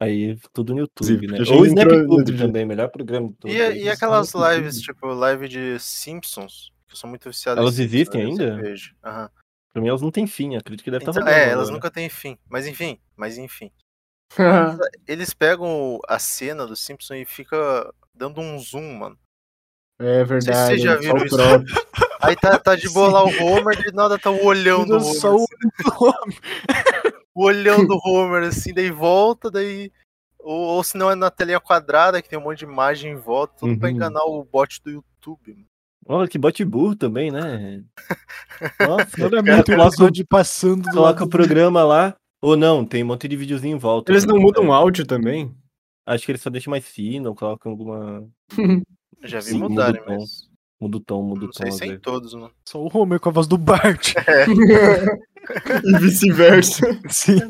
Aí 0.00 0.36
tudo 0.52 0.74
no 0.74 0.80
YouTube, 0.80 1.26
né? 1.28 1.38
Ou 1.48 1.58
outro 2.10 2.34
dia. 2.34 2.46
também, 2.46 2.64
melhor 2.66 2.88
programa 2.90 3.28
de 3.28 3.34
todos. 3.34 3.54
E, 3.56 3.58
e 3.84 3.88
aquelas 3.88 4.28
Snap 4.28 4.54
lives, 4.56 4.80
tipo, 4.80 5.06
live 5.06 5.46
de 5.48 5.78
Simpsons, 5.78 6.72
que 6.88 6.94
eu 6.94 6.96
sou 6.96 7.08
muito 7.08 7.28
viciado 7.30 7.60
Elas 7.60 7.78
existem 7.78 8.22
ainda? 8.22 8.56
vejo. 8.56 8.94
Aham. 9.04 9.30
Pra 9.72 9.80
mim 9.80 9.88
elas 9.88 10.02
não 10.02 10.10
têm 10.10 10.26
fim, 10.26 10.56
acredito 10.56 10.82
que 10.84 10.90
deve 10.90 11.04
estar 11.04 11.12
Então, 11.12 11.22
rolando. 11.22 11.38
é, 11.40 11.44
elas 11.50 11.68
agora. 11.68 11.74
nunca 11.74 11.90
têm 11.90 12.08
fim. 12.08 12.36
Mas 12.50 12.66
enfim, 12.66 12.98
mas 13.16 13.38
enfim. 13.38 13.70
Eles 15.06 15.32
pegam 15.34 15.98
a 16.08 16.18
cena 16.18 16.66
do 16.66 16.74
Simpsons 16.76 17.20
e 17.20 17.24
fica 17.24 17.92
dando 18.14 18.40
um 18.40 18.58
zoom, 18.58 18.98
mano. 18.98 19.18
É 20.00 20.24
verdade. 20.24 20.66
vocês 20.66 20.82
já 20.82 20.96
viram 20.96 21.16
o 21.16 21.24
isso. 21.24 21.36
próprio. 21.36 21.74
Aí 22.22 22.36
tá, 22.36 22.58
tá 22.58 22.76
de 22.76 22.88
boa 22.90 23.08
lá 23.10 23.24
o 23.24 23.28
Homer, 23.44 23.76
de 23.82 23.92
nada 23.92 24.16
tá 24.18 24.30
o 24.30 24.44
olhão 24.44 24.84
do 24.84 24.90
Meu 24.96 25.00
Homer. 25.00 25.20
Só 25.20 25.34
o 25.36 25.44
assim, 25.44 25.56
o 27.34 27.44
olhão 27.44 27.84
do 27.84 27.98
Homer, 28.06 28.44
assim, 28.44 28.72
daí 28.72 28.90
volta, 28.90 29.50
daí. 29.50 29.90
Ou, 30.38 30.56
ou 30.76 30.84
se 30.84 30.96
não 30.96 31.10
é 31.10 31.14
na 31.14 31.30
telinha 31.30 31.60
quadrada, 31.60 32.20
que 32.22 32.28
tem 32.28 32.38
um 32.38 32.42
monte 32.42 32.58
de 32.60 32.64
imagem 32.64 33.12
em 33.12 33.16
volta, 33.16 33.54
tudo 33.58 33.78
pra 33.78 33.88
Uhum. 33.88 33.94
enganar 33.94 34.22
o 34.24 34.44
bot 34.44 34.80
do 34.82 34.90
YouTube. 34.90 35.52
mano. 35.52 35.66
Olha 36.08 36.28
que 36.28 36.36
bote 36.38 36.64
burro 36.64 36.96
também, 36.96 37.30
né? 37.30 37.84
Nossa, 38.80 39.16
Não 39.18 39.26
é 39.26 39.30
cara, 39.30 39.42
muito 39.42 39.70
coloca, 39.72 39.88
episódio 39.88 40.26
passando 40.26 40.82
do 40.82 40.90
coloca 40.90 41.24
o 41.24 41.28
programa 41.28 41.84
lá. 41.84 42.14
Ou 42.42 42.56
não, 42.56 42.84
tem 42.84 43.04
um 43.04 43.06
monte 43.06 43.28
de 43.28 43.36
videozinho 43.36 43.76
em 43.76 43.78
volta. 43.78 44.10
Eles 44.10 44.26
não 44.26 44.36
É, 44.36 44.40
mudam 44.40 44.66
o 44.68 44.72
áudio 44.72 45.06
também? 45.06 45.54
Acho 46.04 46.26
que 46.26 46.32
eles 46.32 46.42
só 46.42 46.50
deixam 46.50 46.72
mais 46.72 46.84
fino, 46.84 47.34
colocam 47.36 47.70
alguma. 47.70 48.28
Já 49.22 49.38
vi 49.38 49.54
mudarem, 49.54 50.02
mas. 50.04 50.51
Muda 50.82 50.96
o 50.96 51.00
tom, 51.00 51.22
muda 51.22 51.42
o 51.42 51.44
Não 51.44 51.52
tom. 51.52 51.58
sei 51.62 51.68
às 51.68 51.74
se 51.76 51.90
é 51.92 51.98
todos, 51.98 52.34
mano. 52.34 52.50
Só 52.68 52.82
o 52.82 52.90
Homer 52.92 53.20
com 53.20 53.28
a 53.28 53.32
voz 53.32 53.46
do 53.46 53.56
Bart. 53.56 54.14
e 55.84 55.98
vice-versa. 55.98 56.86
Sim. 57.08 57.38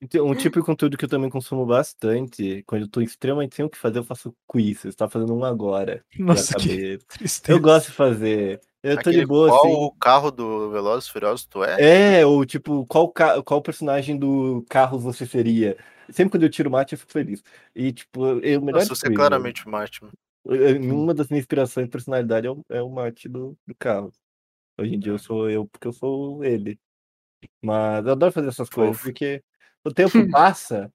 Então, 0.00 0.26
Um 0.26 0.34
tipo 0.34 0.58
de 0.58 0.66
conteúdo 0.66 0.96
que 0.96 1.04
eu 1.04 1.08
também 1.08 1.30
consumo 1.30 1.64
bastante, 1.64 2.64
quando 2.66 2.82
eu 2.82 2.88
tô 2.88 3.00
extremamente 3.00 3.54
sem 3.54 3.64
o 3.64 3.70
que 3.70 3.78
fazer, 3.78 3.98
eu 4.00 4.04
faço 4.04 4.34
quiz. 4.48 4.80
Você 4.80 4.92
tá 4.92 5.08
fazendo 5.08 5.34
um 5.34 5.44
agora. 5.44 6.02
Nossa, 6.18 6.56
que 6.56 6.98
tristeza. 7.08 7.56
Eu 7.56 7.60
gosto 7.60 7.86
de 7.90 7.92
fazer. 7.92 8.60
Eu 8.82 8.94
tô 8.96 9.00
Aquele 9.00 9.20
de 9.20 9.26
boa, 9.26 9.48
qual 9.48 9.64
assim. 9.66 9.74
o 9.74 9.90
carro 9.92 10.30
do 10.30 10.70
Velozes 10.70 11.08
e 11.08 11.12
Furiosos 11.12 11.46
tu 11.46 11.62
é? 11.62 12.18
É, 12.20 12.26
ou 12.26 12.44
tipo, 12.44 12.84
qual, 12.86 13.08
ca- 13.08 13.40
qual 13.42 13.62
personagem 13.62 14.18
do 14.18 14.64
carro 14.68 14.98
você 14.98 15.24
seria? 15.24 15.76
Sempre 16.10 16.32
quando 16.32 16.42
eu 16.42 16.50
tiro 16.50 16.70
mate, 16.70 16.94
eu 16.94 16.98
fico 16.98 17.12
feliz. 17.12 17.42
E, 17.74 17.92
tipo, 17.92 18.26
eu 18.40 18.60
melhor 18.60 18.80
Nossa, 18.80 18.94
você 18.94 19.06
é 19.06 19.14
claramente 19.14 19.66
o 19.66 19.70
Batman. 19.70 20.10
Eu- 20.44 20.54
eu- 20.54 20.94
Uma 20.94 21.14
das 21.14 21.28
minhas 21.28 21.42
inspirações 21.42 21.86
de 21.86 21.90
personalidade 21.90 22.46
é 22.46 22.50
o, 22.50 22.64
é 22.68 22.82
o 22.82 22.90
mate 22.90 23.28
do, 23.28 23.56
do 23.66 23.74
carro. 23.74 24.12
Hoje 24.78 24.94
em 24.94 24.98
dia 24.98 25.12
eu 25.12 25.18
sou 25.18 25.48
eu 25.50 25.66
porque 25.66 25.86
eu 25.86 25.92
sou 25.92 26.42
ele. 26.44 26.78
Mas 27.60 28.04
eu 28.06 28.12
adoro 28.12 28.32
fazer 28.32 28.48
essas 28.48 28.68
coisas, 28.68 28.96
Fofo. 28.96 29.08
porque 29.08 29.42
o 29.84 29.92
tempo 29.92 30.30
passa, 30.30 30.92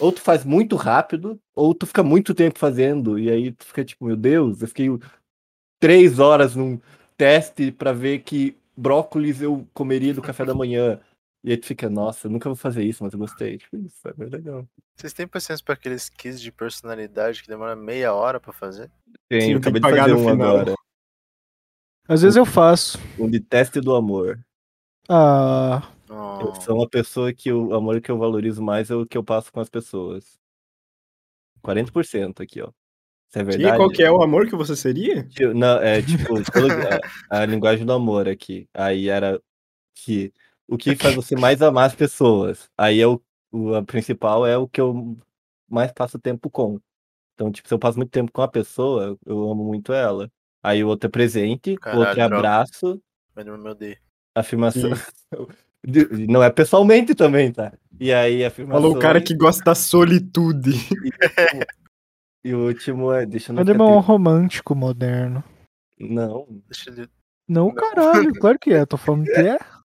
ou 0.00 0.12
tu 0.12 0.20
faz 0.20 0.44
muito 0.44 0.76
rápido, 0.76 1.40
ou 1.54 1.74
tu 1.74 1.86
fica 1.86 2.02
muito 2.02 2.34
tempo 2.34 2.58
fazendo, 2.58 3.18
e 3.18 3.30
aí 3.30 3.52
tu 3.52 3.64
fica 3.64 3.84
tipo, 3.84 4.04
meu 4.04 4.16
Deus, 4.16 4.60
eu 4.62 4.68
fiquei 4.68 4.88
três 5.78 6.18
horas 6.18 6.56
num 6.56 6.80
teste 7.16 7.70
pra 7.72 7.92
ver 7.92 8.20
que 8.20 8.56
brócolis 8.76 9.40
eu 9.40 9.66
comeria 9.72 10.12
do 10.12 10.22
café 10.22 10.44
da 10.44 10.54
manhã. 10.54 11.00
E 11.46 11.52
aí 11.52 11.56
tu 11.56 11.64
fica, 11.66 11.88
nossa, 11.88 12.26
eu 12.26 12.30
nunca 12.32 12.48
vou 12.48 12.56
fazer 12.56 12.82
isso, 12.82 13.04
mas 13.04 13.12
eu 13.12 13.18
gostei. 13.20 13.56
Tipo, 13.56 13.76
isso 13.76 14.08
é 14.08 14.12
bem 14.12 14.28
legal. 14.28 14.66
Vocês 14.96 15.12
têm 15.12 15.28
paciência 15.28 15.64
pra 15.64 15.74
aqueles 15.74 16.08
quiz 16.08 16.40
de 16.40 16.50
personalidade 16.50 17.40
que 17.40 17.46
demora 17.46 17.76
meia 17.76 18.12
hora 18.12 18.40
pra 18.40 18.52
fazer? 18.52 18.90
Tem, 19.28 19.40
Sim, 19.42 19.52
eu 19.52 19.58
acabei 19.58 19.80
de 19.80 19.88
pagar 19.88 20.02
fazer 20.08 20.14
no 20.14 20.18
um 20.26 20.28
final. 20.28 20.56
agora. 20.56 20.74
Às 22.08 22.22
vezes 22.22 22.36
eu 22.36 22.44
faço. 22.44 22.98
Um 23.16 23.30
de 23.30 23.38
teste 23.38 23.80
do 23.80 23.94
amor. 23.94 24.44
Ah, 25.08 25.88
Oh, 26.08 26.40
Eu 26.40 26.54
sou 26.62 26.76
uma 26.78 26.88
pessoa 26.88 27.32
que 27.32 27.52
o 27.52 27.74
amor 27.74 28.00
que 28.00 28.10
eu 28.10 28.18
valorizo 28.18 28.62
mais 28.62 28.90
é 28.90 28.94
o 28.94 29.04
que 29.06 29.16
eu 29.18 29.22
passo 29.24 29.52
com 29.52 29.60
as 29.60 29.68
pessoas. 29.68 30.40
40% 31.62 32.40
aqui, 32.42 32.60
ó. 32.60 32.70
Isso 33.28 33.38
é 33.38 33.40
E 33.40 33.44
verdade? 33.44 33.76
qual 33.76 33.90
que 33.90 34.02
é 34.02 34.10
o 34.10 34.22
amor 34.22 34.46
que 34.48 34.54
você 34.56 34.76
seria? 34.76 35.24
Tipo, 35.28 35.52
Não, 35.54 35.78
é 35.78 36.00
tipo, 36.02 36.36
a, 37.30 37.40
a 37.40 37.46
linguagem 37.46 37.84
do 37.84 37.92
amor 37.92 38.28
aqui. 38.28 38.68
Aí 38.72 39.08
era 39.08 39.40
que 39.94 40.32
o 40.68 40.76
que 40.76 40.96
faz 40.96 41.14
você 41.14 41.36
mais 41.36 41.62
amar 41.62 41.86
as 41.86 41.94
pessoas. 41.94 42.68
Aí 42.76 43.00
é 43.00 43.06
o, 43.06 43.20
o 43.52 43.74
a 43.74 43.82
principal 43.82 44.46
é 44.46 44.56
o 44.56 44.68
que 44.68 44.80
eu 44.80 45.16
mais 45.68 45.92
passo 45.92 46.18
tempo 46.18 46.50
com. 46.50 46.80
Então, 47.34 47.50
tipo, 47.52 47.68
se 47.68 47.74
eu 47.74 47.78
passo 47.78 47.98
muito 47.98 48.10
tempo 48.10 48.32
com 48.32 48.42
a 48.42 48.48
pessoa, 48.48 49.16
eu 49.26 49.50
amo 49.50 49.64
muito 49.64 49.92
ela. 49.92 50.30
Aí 50.62 50.82
o 50.82 50.88
outro 50.88 51.06
é 51.06 51.10
presente, 51.10 51.74
o 51.74 51.80
Caralho, 51.80 52.00
outro 52.00 52.20
é 52.20 52.22
abraço, 52.24 53.02
meu 53.36 53.70
odeia. 53.70 53.98
afirmação. 54.34 54.90
Não 56.28 56.42
é 56.42 56.50
pessoalmente 56.50 57.14
também, 57.14 57.52
tá? 57.52 57.72
E 58.00 58.12
aí, 58.12 58.44
afirmação. 58.44 58.82
Falou 58.82 58.96
o 58.96 58.98
cara 58.98 59.20
que 59.20 59.36
gosta 59.36 59.62
da 59.62 59.74
solitude. 59.74 60.72
E 62.42 62.54
o 62.54 62.66
último 62.66 63.12
é. 63.12 63.26
Deixa 63.26 63.50
eu 63.50 63.54
não 63.54 63.62
é 63.62 63.66
ficar 63.66 63.84
um 63.84 63.98
romântico 63.98 64.74
moderno. 64.74 65.42
Não. 65.98 66.46
Deixa 66.68 66.92
Não, 67.48 67.66
Não. 67.66 67.74
caralho, 67.74 68.32
claro 68.34 68.56
que 68.58 68.72
é. 68.72 68.86
Tô 68.86 68.96
falando 68.96 69.24
que 69.24 69.32
é. 69.32 69.58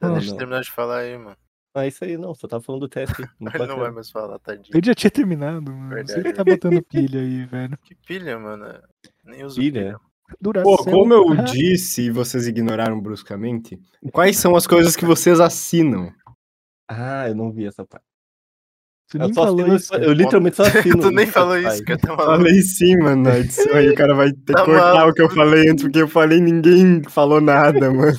Não, 0.00 0.14
deixa 0.14 0.30
eu 0.30 0.36
terminar 0.36 0.62
de 0.62 0.70
falar 0.70 0.98
aí, 0.98 1.16
mano. 1.16 1.36
Ah, 1.74 1.86
isso 1.86 2.04
aí 2.04 2.18
não, 2.18 2.34
só 2.34 2.46
tava 2.46 2.62
falando 2.62 2.82
do 2.82 2.88
teste. 2.88 3.14
Não 3.40 3.48
Ele 3.50 3.58
pode 3.58 3.70
não 3.70 3.78
vai 3.78 3.90
mais 3.90 4.10
falar, 4.10 4.38
tadinho. 4.40 4.76
Ele 4.76 4.86
já 4.86 4.94
tinha 4.94 5.10
terminado, 5.10 5.72
mano. 5.72 5.88
Verdade. 5.94 6.22
Você 6.22 6.32
tá 6.34 6.44
botando 6.44 6.82
pilha 6.82 7.20
aí, 7.20 7.46
velho. 7.46 7.78
Que 7.82 7.94
pilha, 7.94 8.38
mano. 8.38 8.66
Nem 9.24 9.42
uso 9.44 9.58
Pilha? 9.58 9.98
pilha. 10.42 10.62
Pô, 10.62 10.76
como 10.84 11.12
eu 11.14 11.34
disse 11.44 12.02
e 12.02 12.10
vocês 12.10 12.46
ignoraram 12.46 13.00
bruscamente, 13.00 13.78
quais 14.12 14.36
são 14.38 14.54
as 14.56 14.66
coisas 14.66 14.96
que 14.96 15.04
vocês 15.06 15.40
assinam? 15.40 16.12
Ah, 16.90 17.28
eu 17.28 17.34
não 17.34 17.50
vi 17.50 17.66
essa 17.66 17.86
parte. 17.86 18.04
Eu, 19.14 19.32
falou 19.34 19.60
assino- 19.60 19.76
isso. 19.76 19.94
eu 19.94 20.12
literalmente 20.14 20.56
só 20.56 20.62
assino. 20.64 21.00
tu 21.02 21.10
nem 21.10 21.26
falou 21.26 21.58
isso, 21.58 21.84
cara. 21.84 21.98
Tá. 21.98 22.16
Falei 22.16 22.62
sim, 22.62 22.96
mano, 22.96 23.22
na 23.24 23.38
edição 23.38 23.74
aí 23.74 23.90
o 23.90 23.94
cara 23.94 24.14
vai 24.14 24.30
ter 24.32 24.36
que 24.38 24.52
Tá 24.54 24.64
cortar 24.64 24.94
maluco. 24.94 25.10
o 25.10 25.14
que 25.14 25.22
eu 25.22 25.30
falei 25.30 25.68
antes, 25.68 25.84
porque 25.84 26.00
eu 26.02 26.08
falei 26.08 26.38
e 26.38 26.42
ninguém 26.42 27.02
falou 27.10 27.40
nada, 27.40 27.90
mano. 27.92 28.16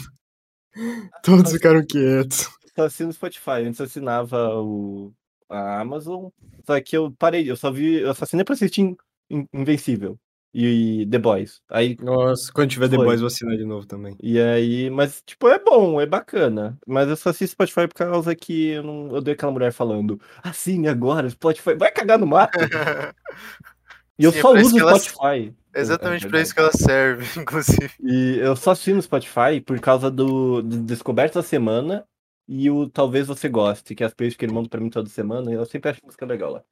Todos 1.24 1.52
ficaram 1.52 1.86
quietos. 1.86 2.50
Só 2.76 2.86
assino 2.86 3.10
o 3.10 3.14
Spotify. 3.14 3.64
Antes 3.66 3.80
eu 3.80 3.86
assinava 3.86 4.56
o... 4.60 5.14
a 5.50 5.80
Amazon. 5.80 6.30
Só 6.66 6.80
que 6.82 6.98
eu 6.98 7.12
parei, 7.12 7.50
eu 7.50 7.56
só 7.56 7.72
vi. 7.72 8.00
Eu 8.00 8.14
só 8.16 8.24
assinei 8.24 8.44
pra 8.44 8.54
assistir 8.54 8.82
In- 8.82 8.98
In- 9.30 9.48
Invencível 9.54 10.18
e 10.54 11.08
The 11.10 11.18
Boys. 11.18 11.62
Aí 11.70 11.98
Nossa, 12.00 12.52
quando 12.54 12.70
tiver 12.70 12.88
The 12.88 12.96
Foi. 12.96 13.06
Boys, 13.06 13.20
vou 13.22 13.28
assinar 13.28 13.58
de 13.58 13.66
novo 13.66 13.88
também. 13.88 14.16
E 14.22 14.40
aí, 14.40 14.90
mas, 14.90 15.24
tipo, 15.26 15.48
é 15.48 15.58
bom, 15.58 16.00
é 16.00 16.06
bacana. 16.06 16.78
Mas 16.86 17.10
eu 17.10 17.16
só 17.16 17.30
assisto 17.30 17.54
Spotify 17.54 17.88
por 17.88 17.96
causa 17.96 18.36
que 18.36 18.68
eu 18.70 18.84
não 18.84 19.16
eu 19.16 19.22
dei 19.22 19.34
aquela 19.34 19.52
mulher 19.52 19.72
falando, 19.74 20.20
assine 20.44 20.88
agora, 20.88 21.30
Spotify, 21.30 21.74
vai 21.74 21.92
cagar 21.92 22.20
no 22.20 22.28
mato. 22.28 22.58
E 24.20 24.24
eu 24.26 24.32
Sim, 24.32 24.38
é 24.40 24.42
só 24.42 24.56
isso 24.56 24.66
uso 24.68 24.80
ela- 24.80 25.00
Spotify. 25.00 25.54
É 25.76 25.80
exatamente 25.82 26.26
É 26.26 26.30
pra 26.30 26.40
isso 26.42 26.54
que 26.54 26.60
ela 26.60 26.72
serve, 26.72 27.26
inclusive. 27.42 27.92
E 28.00 28.38
eu 28.40 28.56
só 28.56 28.72
assino 28.72 29.02
Spotify 29.02 29.60
por 29.66 29.80
causa 29.80 30.12
do, 30.12 30.62
do 30.62 30.78
Descoberto 30.84 31.34
da 31.36 31.44
Semana 31.44 32.06
e 32.48 32.70
o 32.70 32.88
Talvez 32.88 33.26
Você 33.28 33.50
Goste, 33.50 33.96
que 33.96 34.04
é 34.04 34.06
as 34.06 34.14
plays 34.14 34.36
que 34.36 34.46
ele 34.46 34.54
manda 34.54 34.70
pra 34.70 34.80
mim 34.80 34.90
toda 34.90 35.10
semana, 35.10 35.50
e 35.50 35.56
eu 35.56 35.66
sempre 35.66 35.90
acho 35.90 36.00
música 36.06 36.26
legal 36.26 36.52
lá. 36.52 36.64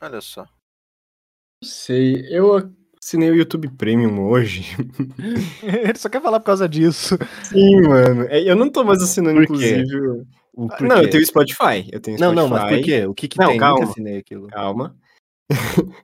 Olha 0.00 0.20
só. 0.20 0.42
Não 0.42 1.68
sei, 1.68 2.24
eu 2.30 2.70
assinei 3.02 3.30
o 3.30 3.34
YouTube 3.34 3.68
Premium 3.70 4.20
hoje. 4.28 4.62
Ele 5.62 5.98
só 5.98 6.08
quer 6.08 6.20
falar 6.22 6.38
por 6.40 6.46
causa 6.46 6.68
disso. 6.68 7.16
Sim, 7.42 7.80
mano. 7.82 8.24
É, 8.28 8.40
Eu 8.48 8.54
não 8.54 8.70
tô 8.70 8.84
mais 8.84 9.02
assinando, 9.02 9.44
Por 9.46 9.58
quê? 9.58 9.78
inclusive. 9.78 10.26
O 10.52 10.66
Ah, 10.70 10.76
por 10.76 10.86
Não, 10.86 10.96
quê? 11.00 11.06
eu 11.06 11.10
tenho 11.10 11.26
Spotify. 11.26 11.88
Eu 11.90 12.00
tenho 12.00 12.18
Não, 12.20 12.32
Spotify. 12.32 12.34
não, 12.36 12.48
mas 12.48 12.76
por 12.76 12.84
quê? 12.84 13.06
O 13.06 13.14
que 13.14 13.28
que 13.28 13.38
Não, 13.38 13.48
tem? 13.48 13.58
calma. 13.58 13.80
Nunca 13.80 13.90
assinei 13.90 14.18
aquilo. 14.18 14.46
Calma. 14.48 14.96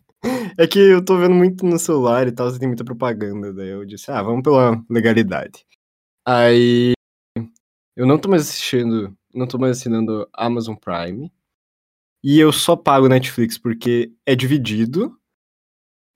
é 0.59 0.67
que 0.67 0.79
eu 0.79 1.05
tô 1.05 1.19
vendo 1.19 1.35
muito 1.35 1.65
no 1.65 1.79
celular 1.79 2.27
e 2.27 2.33
tal, 2.33 2.51
você 2.51 2.59
tem 2.59 2.69
muita 2.69 2.85
propaganda. 2.85 3.53
Daí 3.53 3.69
eu 3.69 3.85
disse, 3.85 4.11
ah, 4.11 4.23
vamos 4.23 4.43
pela 4.43 4.83
legalidade. 4.89 5.67
Aí 6.27 6.93
eu 7.97 8.07
não 8.07 8.19
tô 8.19 8.29
mais 8.29 8.43
assistindo, 8.43 9.17
não 9.35 9.47
tô 9.47 9.59
mais 9.59 9.79
assinando 9.79 10.29
Amazon 10.33 10.75
Prime. 10.77 11.33
E 12.23 12.39
eu 12.39 12.53
só 12.53 12.77
pago 12.77 13.09
Netflix 13.09 13.57
porque 13.57 14.13
é 14.27 14.35
dividido. 14.35 15.19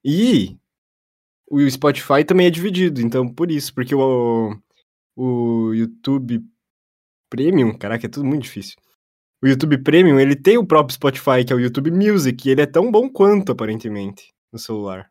E 0.05 0.59
o 1.51 1.69
Spotify 1.71 2.25
também 2.27 2.47
é 2.47 2.51
dividido, 2.51 3.01
então 3.01 3.27
por 3.27 3.51
isso, 3.51 3.73
porque 3.75 3.95
o, 3.95 4.55
o 5.17 5.73
YouTube 5.73 6.45
Premium, 7.31 7.77
caraca, 7.77 8.07
é 8.07 8.09
tudo 8.09 8.27
muito 8.27 8.43
difícil. 8.43 8.77
O 9.45 9.47
YouTube 9.47 9.77
Premium, 9.77 10.19
ele 10.19 10.35
tem 10.35 10.57
o 10.57 10.65
próprio 10.65 10.95
Spotify, 10.95 11.45
que 11.47 11.53
é 11.53 11.57
o 11.57 11.61
YouTube 11.61 11.91
Music, 11.91 12.49
e 12.49 12.51
ele 12.51 12.63
é 12.63 12.67
tão 12.67 12.91
bom 12.91 13.11
quanto, 13.11 13.53
aparentemente, 13.53 14.33
no 14.51 14.59
celular. 14.59 15.11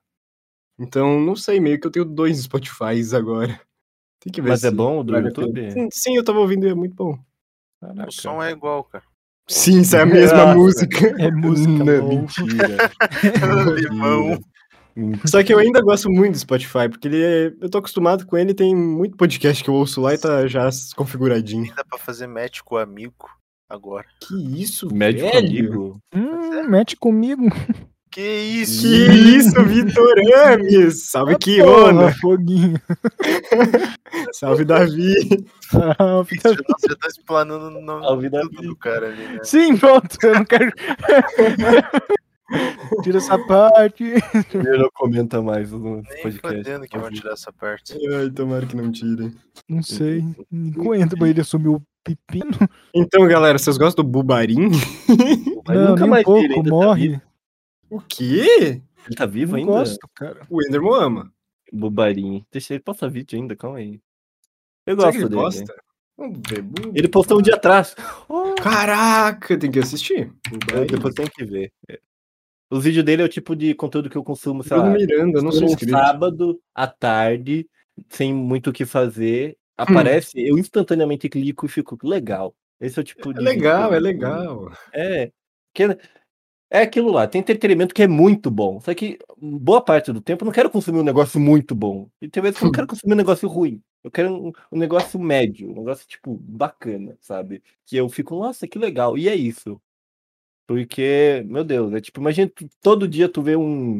Então, 0.79 1.21
não 1.21 1.35
sei, 1.35 1.59
meio 1.59 1.79
que 1.79 1.85
eu 1.85 1.91
tenho 1.91 2.03
dois 2.03 2.39
Spotifys 2.41 3.13
agora. 3.13 3.61
Tem 4.19 4.33
que 4.33 4.41
ver 4.41 4.49
Mas 4.49 4.63
é 4.63 4.71
se 4.71 4.75
bom 4.75 5.01
o 5.01 5.03
do 5.03 5.15
YouTube? 5.15 5.71
Sim, 5.71 5.87
sim, 5.91 6.15
eu 6.15 6.23
tava 6.23 6.39
ouvindo 6.39 6.65
e 6.65 6.71
é 6.71 6.73
muito 6.73 6.95
bom. 6.95 7.15
Caraca. 7.79 8.09
O 8.09 8.11
som 8.11 8.41
é 8.41 8.49
igual, 8.49 8.83
cara. 8.85 9.03
Sim, 9.47 9.81
isso 9.81 9.95
é 9.95 10.01
a 10.01 10.05
mesma 10.07 10.45
Nossa. 10.45 10.55
música. 10.55 11.15
É 11.21 11.29
música, 11.29 11.83
Não, 11.83 12.07
LOL. 12.07 12.21
Mentira. 12.21 12.91
Limão. 13.77 14.39
Mentira. 14.95 15.27
Só 15.27 15.43
que 15.43 15.53
eu 15.53 15.59
ainda 15.59 15.79
gosto 15.79 16.09
muito 16.09 16.31
do 16.31 16.39
Spotify, 16.39 16.89
porque 16.89 17.07
ele 17.07 17.23
é... 17.23 17.53
eu 17.61 17.69
tô 17.69 17.77
acostumado 17.77 18.25
com 18.25 18.35
ele, 18.35 18.55
tem 18.55 18.75
muito 18.75 19.15
podcast 19.15 19.63
que 19.63 19.69
eu 19.69 19.75
ouço 19.75 20.01
lá 20.01 20.15
e 20.15 20.17
tá 20.17 20.47
já 20.47 20.67
configuradinho. 20.95 21.71
Dá 21.75 21.85
pra 21.85 21.99
fazer 21.99 22.25
match 22.25 22.61
com 22.61 22.73
o 22.73 22.79
amigo 22.79 23.29
agora. 23.73 24.05
Que 24.19 24.61
isso, 24.61 24.93
Médico 24.93 25.29
velho? 25.31 25.47
amigo. 25.47 25.99
Hum, 26.15 26.67
mete 26.69 26.95
comigo. 26.95 27.49
Que 28.11 28.21
isso? 28.21 28.83
Que 28.83 29.11
isso, 29.37 29.63
Vitor 29.63 30.13
Ames! 30.45 31.09
Salve, 31.09 31.35
Kiona! 31.35 32.13
Foguinho. 32.13 32.79
Salve, 34.33 34.63
Davi! 34.63 35.15
Ah, 35.73 35.95
Nossa, 35.99 36.87
já 36.87 36.95
tá 36.95 37.07
explanando 37.07 37.75
o 37.75 37.81
nome 37.81 38.29
tudo 38.29 38.61
do 38.61 38.75
cara 38.75 39.07
ali, 39.07 39.27
né? 39.29 39.39
Sim, 39.43 39.75
pronto. 39.77 40.15
Eu 40.21 40.35
não 40.35 40.45
quero. 40.45 40.71
Tira 43.03 43.17
essa 43.17 43.37
parte. 43.45 44.03
Ele 44.03 44.77
não 44.77 44.89
comenta 44.93 45.41
mais 45.41 45.71
no 45.71 45.95
Nem 46.01 46.03
podcast. 46.21 46.39
fodendo 46.41 46.87
que 46.87 46.97
vão 46.97 47.09
tirar 47.11 47.33
essa 47.33 47.51
parte. 47.51 47.93
Ai, 48.15 48.29
tomara 48.29 48.65
que 48.65 48.75
não 48.75 48.91
tirem. 48.91 49.33
Não 49.67 49.81
sei. 49.81 50.23
Enquanto 50.51 51.17
pra 51.17 51.29
ele 51.29 51.41
assumiu 51.41 51.75
o 51.75 51.83
pepino. 52.03 52.51
Então, 52.93 53.25
galera, 53.27 53.57
vocês 53.57 53.77
gostam 53.77 54.03
do 54.05 54.11
Bubarim? 54.11 54.69
Mas 55.67 55.77
não, 55.77 55.89
nunca 55.89 55.99
nem 56.01 56.03
um 56.05 56.09
mais 56.09 56.21
vi, 56.21 56.25
pouco. 56.25 56.43
ele 56.43 56.53
tá 56.55 56.69
morre. 56.69 57.07
vivo. 57.09 57.21
O 57.89 58.01
quê? 58.01 58.81
Ele 59.05 59.15
tá 59.15 59.25
vivo 59.25 59.51
não 59.53 59.59
ainda? 59.59 59.71
gosto, 59.71 60.09
cara. 60.15 60.41
O 60.49 60.61
Enderman 60.61 60.93
ama. 61.03 61.33
Bobarinho. 61.71 62.45
Deixa 62.51 62.73
ele 62.73 62.83
postar 62.83 63.07
vídeo 63.09 63.37
ainda, 63.39 63.55
calma 63.55 63.77
aí. 63.79 63.99
Eu 64.85 64.95
Será 64.95 65.07
gosto 65.11 65.19
ele 65.19 65.29
dele. 65.29 66.61
Bu- 66.61 66.91
Ele 66.93 67.07
postou 67.07 67.39
um 67.39 67.41
dia 67.41 67.55
atrás. 67.55 67.95
Oh, 68.29 68.53
Caraca, 68.61 69.57
tem 69.57 69.71
que 69.71 69.79
assistir. 69.79 70.31
eu 70.51 70.59
Bubarim. 70.59 70.87
depois 70.87 71.13
tem 71.15 71.25
que 71.27 71.43
ver. 71.43 71.71
É. 72.73 72.77
Os 72.77 72.83
vídeos 72.83 73.05
dele 73.05 73.21
é 73.21 73.25
o 73.25 73.29
tipo 73.29 73.55
de 73.55 73.73
conteúdo 73.73 74.09
que 74.09 74.17
eu 74.17 74.23
consumo, 74.23 74.63
sei 74.63 74.77
Bruno 74.77 74.91
lá, 74.91 74.97
Miranda, 74.97 75.41
não 75.41 75.51
sou 75.51 75.61
num 75.61 75.67
inscrito. 75.67 75.91
sábado 75.91 76.59
à 76.73 76.87
tarde, 76.87 77.67
sem 78.09 78.33
muito 78.33 78.69
o 78.69 78.73
que 78.73 78.85
fazer, 78.85 79.51
Hum. 79.51 79.55
aparece, 79.77 80.31
eu 80.45 80.57
instantaneamente 80.57 81.27
clico 81.29 81.65
e 81.65 81.69
fico 81.69 81.97
legal. 82.03 82.55
Esse 82.79 82.99
é 82.99 83.01
o 83.01 83.03
tipo 83.03 83.31
É 83.31 83.33
de. 83.33 83.39
legal, 83.41 83.85
é 83.85 83.89
que 83.89 83.95
eu- 83.95 84.01
legal. 84.01 84.71
É. 84.93 85.31
Que 85.73 85.83
é 86.69 86.81
aquilo 86.81 87.11
lá, 87.11 87.27
tem 87.27 87.39
entretenimento 87.41 87.93
que 87.93 88.01
é 88.03 88.07
muito 88.07 88.49
bom. 88.51 88.79
Só 88.81 88.93
que 88.93 89.19
boa 89.39 89.81
parte 89.83 90.11
do 90.11 90.19
tempo 90.21 90.43
eu 90.43 90.45
não 90.47 90.51
quero 90.53 90.69
consumir 90.69 90.99
um 90.99 91.03
negócio 91.03 91.39
muito 91.39 91.73
bom. 91.75 92.09
E 92.21 92.27
tem 92.27 92.41
vezes 92.43 92.57
que 92.57 92.63
eu 92.63 92.67
não 92.67 92.71
quero 92.73 92.87
consumir 92.87 93.13
um 93.13 93.17
negócio 93.17 93.47
ruim. 93.47 93.81
Eu 94.03 94.11
quero 94.11 94.33
um, 94.47 94.51
um 94.71 94.77
negócio 94.79 95.19
médio, 95.19 95.69
um 95.71 95.75
negócio, 95.75 96.05
tipo, 96.07 96.35
bacana, 96.41 97.15
sabe? 97.21 97.61
Que 97.85 97.95
eu 97.97 98.09
fico, 98.09 98.35
nossa, 98.35 98.67
que 98.67 98.77
legal. 98.77 99.17
E 99.17 99.29
é 99.29 99.35
isso. 99.35 99.79
Porque, 100.67 101.43
meu 101.47 101.63
Deus, 101.63 101.93
é 101.93 102.01
tipo, 102.01 102.19
imagina 102.21 102.49
tu- 102.49 102.67
todo 102.81 103.07
dia 103.07 103.29
tu 103.29 103.41
vê 103.41 103.55
um. 103.55 103.99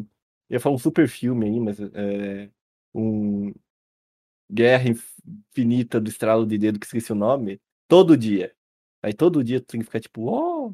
Eu 0.50 0.56
ia 0.56 0.60
falar 0.60 0.76
um 0.76 0.80
super 0.80 1.08
filme 1.08 1.46
aí, 1.48 1.60
mas 1.60 1.80
é. 1.80 2.50
Um. 2.94 3.54
Guerra 4.52 4.90
Infinita 4.90 6.00
do 6.00 6.10
Estralo 6.10 6.46
de 6.46 6.58
Dedo, 6.58 6.80
que 6.80 6.86
esqueci 6.86 7.12
o 7.12 7.16
nome. 7.16 7.60
Todo 7.88 8.16
dia. 8.18 8.54
Aí 9.02 9.14
todo 9.14 9.44
dia 9.44 9.60
tu 9.60 9.68
tem 9.68 9.80
que 9.82 9.86
ficar 9.86 10.00
tipo, 10.00 10.22
oh, 10.30 10.74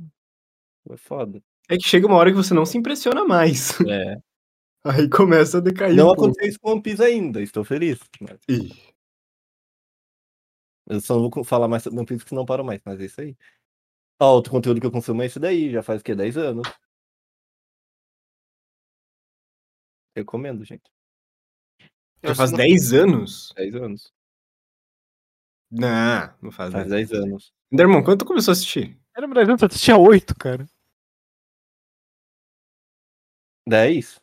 é 0.92 0.98
foda. 0.98 1.42
É 1.70 1.78
que 1.78 1.88
chega 1.88 2.08
uma 2.08 2.16
hora 2.18 2.32
que 2.32 2.38
você 2.38 2.54
não 2.54 2.66
se 2.66 2.78
impressiona 2.78 3.26
mais. 3.26 3.80
É. 3.82 4.18
Aí 4.86 5.10
começa 5.10 5.60
a 5.60 5.62
decair 5.62 5.96
Não 5.96 6.08
um 6.10 6.12
aconteceu 6.14 6.48
isso 6.50 6.60
com 6.60 6.72
One 6.72 6.82
Piece 6.82 7.04
ainda, 7.04 7.42
estou 7.42 7.64
feliz. 7.64 8.00
Mas 8.22 8.40
Ih, 8.50 8.72
Eu 10.88 11.00
só 11.00 11.16
não 11.20 11.30
vou 11.30 11.44
falar 11.44 11.68
mais 11.68 11.84
sobre 11.84 12.00
One 12.00 12.08
Piece 12.08 12.26
que 12.26 12.34
não 12.34 12.46
paro 12.46 12.66
mais, 12.66 12.82
mas 12.84 13.00
é 13.00 13.06
isso 13.06 13.22
aí. 13.22 13.38
Ó, 14.20 14.34
outro 14.34 14.52
conteúdo 14.52 14.82
que 14.82 14.86
eu 14.86 14.92
consumo 14.92 15.22
é 15.24 15.28
esse 15.28 15.40
daí, 15.40 15.72
já 15.72 15.82
faz 15.82 16.02
o 16.02 16.04
quê? 16.04 16.14
10 16.14 16.38
anos. 16.38 16.68
Recomendo, 20.16 20.66
gente. 20.66 20.92
Já 22.24 22.36
faz 22.36 22.52
10 22.52 22.94
anos? 22.94 23.54
10 23.56 23.76
anos. 23.76 24.14
Não, 25.72 26.34
não 26.42 26.52
faz, 26.52 26.74
Faz 26.74 26.88
10 26.90 27.10
10 27.10 27.24
anos. 27.24 27.54
Enderman, 27.72 28.04
quando 28.04 28.20
tu 28.20 28.26
começou 28.26 28.52
a 28.52 28.54
assistir? 28.54 29.00
Era 29.16 29.28
melhor 29.28 29.48
não, 29.48 29.58
você 29.58 29.70
tinha 29.70 29.98
oito, 29.98 30.36
cara. 30.36 30.68
10? 33.68 34.20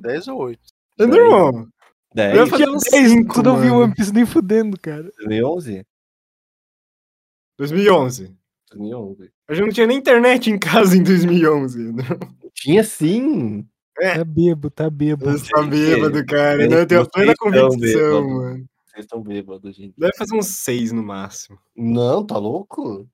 10 0.00 0.28
ou 0.28 0.38
8? 0.38 0.60
Enderman, 1.00 1.72
10? 2.14 2.36
Eu 2.36 2.44
ia 2.44 2.46
fazer 2.46 2.64
Tinha 2.64 2.76
uns 2.76 2.82
10, 2.90 3.10
cinco, 3.10 3.34
tu 3.34 3.42
não 3.42 3.60
viu 3.60 3.70
mano. 3.70 3.84
One 3.84 3.94
Piece 3.94 4.12
nem 4.12 4.26
fudendo, 4.26 4.78
cara. 4.80 5.10
2011? 5.18 5.86
2011. 7.58 8.36
2011. 8.70 9.30
Eu 9.48 9.54
já 9.54 9.62
não 9.64 9.72
tinha 9.72 9.86
nem 9.86 9.98
internet 9.98 10.50
em 10.50 10.58
casa 10.58 10.96
em 10.96 11.02
2011. 11.02 11.80
Enderman. 11.80 12.18
Tinha 12.54 12.84
sim! 12.84 13.66
Tá 13.94 14.24
bebo, 14.24 14.70
tá 14.70 14.90
bebo. 14.90 15.28
Eu 15.28 15.38
sou 15.38 15.66
bêbado, 15.66 16.24
cara. 16.26 16.62
Gente, 16.62 16.70
Não, 16.70 16.78
eu 16.78 16.86
tenho 16.86 17.00
a 17.02 17.06
plena 17.08 17.34
convicção, 17.38 18.28
mano. 18.28 18.66
Vocês 18.86 19.04
estão 19.04 19.22
bêbados, 19.22 19.74
gente. 19.76 19.94
Deve 19.96 20.16
fazer 20.16 20.34
uns 20.34 20.46
6 20.46 20.92
no 20.92 21.02
máximo. 21.02 21.58
Não, 21.76 22.24
tá 22.24 22.36
louco? 22.38 23.08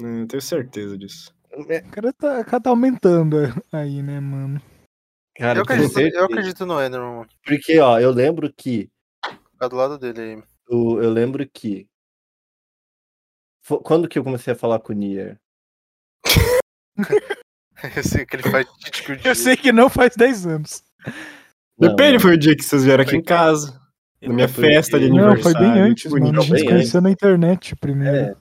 É, 0.00 0.22
Eu 0.22 0.26
tenho 0.26 0.42
certeza 0.42 0.98
disso. 0.98 1.32
O 1.56 1.90
cara 1.90 2.12
tá, 2.12 2.40
o 2.40 2.44
cara 2.44 2.60
tá 2.60 2.70
aumentando 2.70 3.36
aí, 3.72 4.02
né, 4.02 4.18
mano? 4.18 4.60
Cara, 5.36 5.58
Eu 5.58 5.62
acredito, 5.62 5.98
eu 5.98 6.24
acredito 6.24 6.64
no 6.66 6.80
Enderman. 6.84 7.26
Porque, 7.44 7.78
ó, 7.80 7.98
eu 7.98 8.10
lembro 8.10 8.52
que 8.56 8.88
Ficar 9.52 9.68
do 9.68 9.76
lado 9.76 9.98
dele 9.98 10.20
aí. 10.20 10.42
o- 10.68 11.00
eu 11.00 11.10
lembro 11.10 11.48
que 11.48 11.86
quando 13.82 14.08
que 14.08 14.18
eu 14.18 14.24
comecei 14.24 14.52
a 14.52 14.56
falar 14.56 14.78
com 14.78 14.92
o 14.92 14.96
Nier? 14.96 15.38
Eu 17.96 18.02
sei 18.04 18.24
que 18.24 18.36
ele 18.36 18.42
faz 18.44 18.66
de. 18.78 19.28
Eu 19.28 19.34
sei 19.34 19.56
que 19.56 19.72
não 19.72 19.90
faz 19.90 20.14
10 20.16 20.46
anos. 20.46 20.82
Não, 21.78 21.90
Depende, 21.90 22.14
não. 22.14 22.20
foi 22.20 22.34
o 22.34 22.38
dia 22.38 22.56
que 22.56 22.62
vocês 22.62 22.84
vieram 22.84 23.02
aqui 23.04 23.16
em 23.16 23.22
casa. 23.22 23.78
Na 24.22 24.32
minha 24.32 24.48
festa 24.48 24.98
de 24.98 25.08
porque- 25.08 25.20
Não, 25.20 25.26
aniversário. 25.32 25.58
foi 25.58 25.68
bem 25.74 25.80
antes, 25.82 26.10
bonito. 26.10 26.34
mano. 26.36 26.40
A 26.40 26.56
gente 26.56 26.64
conheceu 26.68 27.00
na 27.02 27.10
internet 27.10 27.76
primeiro. 27.76 28.16
É, 28.16 28.36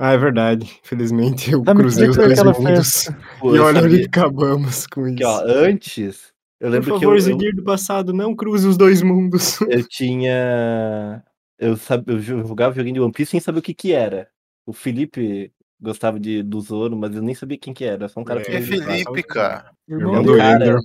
Ah, 0.00 0.12
é 0.12 0.18
verdade. 0.18 0.80
Infelizmente, 0.84 1.52
eu 1.52 1.62
Tá 1.62 1.74
cruzei 1.74 2.08
os 2.08 2.16
dois 2.16 2.42
mundos. 2.42 3.04
festa. 3.04 3.18
E 3.44 3.58
olha 3.58 3.82
onde 3.84 4.02
acabamos 4.04 4.86
com 4.86 5.06
isso. 5.06 5.16
que, 5.16 5.24
ó, 5.24 5.42
antes, 5.44 6.32
eu 6.60 6.68
Por 6.68 6.72
lembro 6.72 6.88
favor, 6.90 7.00
que 7.00 7.06
eu, 7.06 7.20
Zidir 7.20 7.54
do 7.54 7.62
passado, 7.62 8.12
não 8.12 8.34
cruze 8.34 8.66
os 8.66 8.76
dois 8.76 9.02
mundos. 9.02 9.60
eu 9.70 9.86
tinha. 9.86 11.22
Eu, 11.58 11.76
sab, 11.76 12.04
eu 12.10 12.20
jogava 12.20 12.74
joguinho 12.74 12.94
de 12.94 13.00
One 13.00 13.12
Piece 13.12 13.30
sem 13.30 13.40
saber 13.40 13.60
o 13.60 13.62
que 13.62 13.74
que 13.74 13.92
era. 13.92 14.28
O 14.66 14.72
Felipe 14.72 15.52
gostava 15.80 16.18
de, 16.18 16.42
do 16.42 16.60
Zoro, 16.60 16.96
mas 16.96 17.14
eu 17.14 17.22
nem 17.22 17.34
sabia 17.34 17.58
quem 17.58 17.72
que 17.72 17.84
era. 17.84 18.08
Só 18.08 18.20
um 18.20 18.24
cara 18.24 18.40
É, 18.40 18.44
que 18.44 18.50
É. 18.50 18.62
Felipe, 18.62 19.22
cara. 19.22 19.72
Irmão 19.88 20.22
do 20.22 20.36
cara. 20.36 20.66
Ender. 20.66 20.80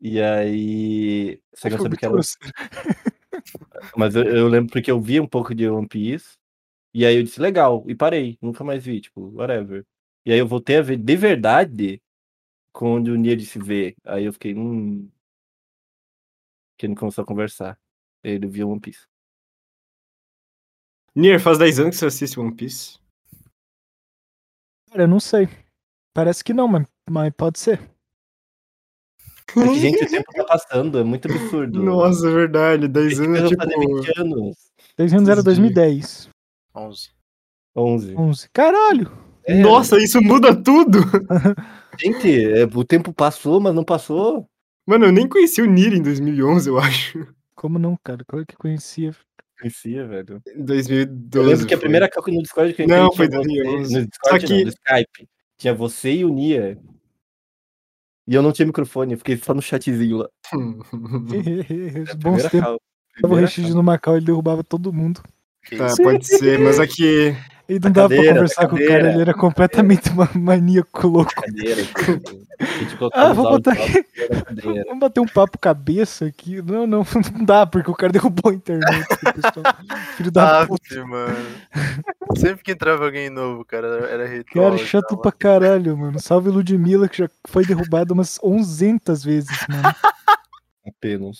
E 0.00 0.20
aí. 0.20 1.40
Você 1.52 1.68
não 1.68 1.78
sabe 1.78 1.94
o 1.94 1.98
que 1.98 2.06
era. 2.06 2.14
Mas 3.96 4.14
eu, 4.14 4.24
eu 4.24 4.48
lembro 4.48 4.70
porque 4.70 4.90
eu 4.90 5.00
vi 5.00 5.20
um 5.20 5.26
pouco 5.26 5.54
de 5.54 5.68
One 5.68 5.88
Piece. 5.88 6.38
E 6.92 7.06
aí 7.06 7.16
eu 7.16 7.22
disse, 7.22 7.40
legal, 7.40 7.84
e 7.86 7.94
parei, 7.94 8.36
nunca 8.42 8.64
mais 8.64 8.84
vi, 8.84 9.00
tipo, 9.00 9.30
whatever. 9.34 9.84
E 10.26 10.32
aí 10.32 10.38
eu 10.38 10.46
voltei 10.46 10.76
a 10.76 10.82
ver 10.82 10.96
de 10.96 11.16
verdade 11.16 12.02
quando 12.72 13.08
o 13.08 13.16
Nia 13.16 13.36
disse 13.36 13.58
ver. 13.58 13.94
Aí 14.04 14.24
eu 14.24 14.32
fiquei, 14.32 14.54
hum. 14.54 15.08
Que 16.78 16.86
ele 16.86 16.94
começou 16.96 17.22
a 17.22 17.26
conversar. 17.26 17.78
Ele 18.22 18.46
viu 18.46 18.70
One 18.70 18.80
Piece. 18.80 19.06
Nier, 21.14 21.40
faz 21.40 21.58
10 21.58 21.80
anos 21.80 21.94
que 21.96 22.00
você 22.00 22.06
assiste 22.06 22.38
One 22.38 22.54
Piece. 22.54 22.98
Cara, 24.90 25.04
eu 25.04 25.08
não 25.08 25.20
sei. 25.20 25.48
Parece 26.14 26.42
que 26.42 26.52
não, 26.52 26.66
mas, 26.66 26.86
mas 27.08 27.32
pode 27.36 27.58
ser. 27.58 27.80
É 29.50 29.52
que, 29.52 29.80
gente, 29.80 30.04
o 30.04 30.08
tempo 30.08 30.32
tá 30.32 30.44
passando, 30.44 30.98
é 30.98 31.04
muito 31.04 31.28
absurdo. 31.30 31.82
Nossa, 31.82 32.28
é 32.28 32.32
verdade. 32.32 32.88
10 32.88 33.12
Esse 33.12 33.24
anos 33.24 33.40
é 33.40 33.48
tipo. 33.48 33.62
fazer 33.62 33.78
20 33.78 34.20
anos. 34.20 34.56
10 34.96 35.14
anos 35.14 35.28
era 35.28 35.40
Entendi. 35.40 35.60
2010. 35.60 36.28
11. 36.74 37.10
11. 37.74 38.16
11. 38.16 38.50
Caralho! 38.52 39.10
É, 39.44 39.60
Nossa, 39.60 39.98
isso 39.98 40.20
muda 40.22 40.54
tudo! 40.54 40.98
Gente, 42.00 42.44
é, 42.44 42.64
o 42.64 42.84
tempo 42.84 43.12
passou, 43.12 43.60
mas 43.60 43.74
não 43.74 43.84
passou. 43.84 44.46
Mano, 44.86 45.06
eu 45.06 45.12
nem 45.12 45.28
conheci 45.28 45.60
o 45.62 45.66
Nier 45.66 45.94
em 45.94 46.02
2011, 46.02 46.68
eu 46.68 46.78
acho. 46.78 47.26
Como 47.54 47.78
não, 47.78 47.96
cara? 48.02 48.24
Claro 48.26 48.46
que 48.46 48.56
conhecia. 48.56 49.14
Conhecia, 49.60 50.06
velho. 50.06 50.40
Em 50.48 50.64
2012. 50.64 51.30
Eu 51.34 51.42
lembro 51.42 51.66
que 51.66 51.74
a 51.74 51.78
primeira 51.78 52.08
calca 52.08 52.32
no 52.32 52.42
Discord 52.42 52.72
que 52.72 52.82
eu 52.82 52.88
Não, 52.88 53.12
foi 53.12 53.28
tinha 53.28 53.40
você- 53.42 53.48
2011. 53.48 53.94
No 54.00 54.06
Discord, 54.06 54.40
Só 54.40 54.46
que- 54.46 54.52
não, 54.54 54.62
no 54.64 54.68
Skype. 54.70 55.28
Tinha 55.58 55.74
você 55.74 56.12
e 56.14 56.24
o 56.24 56.30
Nia. 56.30 56.78
E 58.26 58.34
eu 58.34 58.42
não 58.42 58.52
tinha 58.52 58.64
microfone, 58.66 59.12
eu 59.12 59.18
fiquei 59.18 59.36
só 59.36 59.52
no 59.52 59.60
chatzinho 59.60 60.18
lá. 60.18 60.28
Bons 60.52 62.16
primeira 62.18 62.50
tempos. 62.50 62.60
cal- 62.60 62.80
Tava 63.20 63.34
o 63.34 63.40
Rashid 63.40 63.70
no 63.74 63.82
Macau, 63.82 64.16
ele 64.16 64.24
derrubava 64.24 64.64
todo 64.64 64.92
mundo. 64.92 65.20
Tá, 65.76 65.94
pode 66.02 66.26
ser, 66.26 66.58
mas 66.58 66.80
aqui 66.80 67.36
E 67.70 67.78
não 67.78 67.88
A 67.88 67.92
dava 67.92 68.08
pra 68.08 68.16
conversar 68.34 68.68
com 68.68 68.74
o 68.76 68.86
cara, 68.86 69.12
ele 69.12 69.20
era 69.22 69.32
completamente 69.32 70.10
ma- 70.14 70.28
maníaco 70.34 71.06
louco. 71.06 71.32
Cadeira. 71.34 71.82
Ah, 73.14 73.32
vou 73.32 73.48
botar 73.52 73.72
aqui. 73.72 74.04
Vamos 74.86 74.98
bater 75.00 75.18
um 75.20 75.26
papo 75.26 75.58
cabeça 75.58 76.26
aqui. 76.26 76.60
Não, 76.60 76.86
não, 76.86 77.02
não 77.34 77.42
dá, 77.46 77.64
porque 77.64 77.90
o 77.90 77.94
cara 77.94 78.12
derrubou 78.12 78.52
a 78.52 78.54
internet. 78.54 79.06
Filho 80.18 80.30
da 80.30 80.60
Ah, 80.60 80.66
puta. 80.66 81.06
mano. 81.06 81.34
Sempre 82.36 82.62
que 82.62 82.72
entrava 82.72 83.06
alguém 83.06 83.30
novo, 83.30 83.64
cara, 83.64 83.86
era 84.10 84.26
ritual. 84.28 84.72
Cara, 84.72 84.76
chato 84.76 85.16
pra 85.16 85.32
caralho, 85.32 85.96
mano. 85.96 86.20
Salve 86.20 86.50
Ludmilla, 86.50 87.08
que 87.08 87.16
já 87.16 87.30
foi 87.48 87.64
derrubada 87.64 88.12
umas 88.12 88.38
1100 88.44 88.98
vezes, 89.24 89.58
mano. 89.66 89.94
Apenas. 90.86 91.38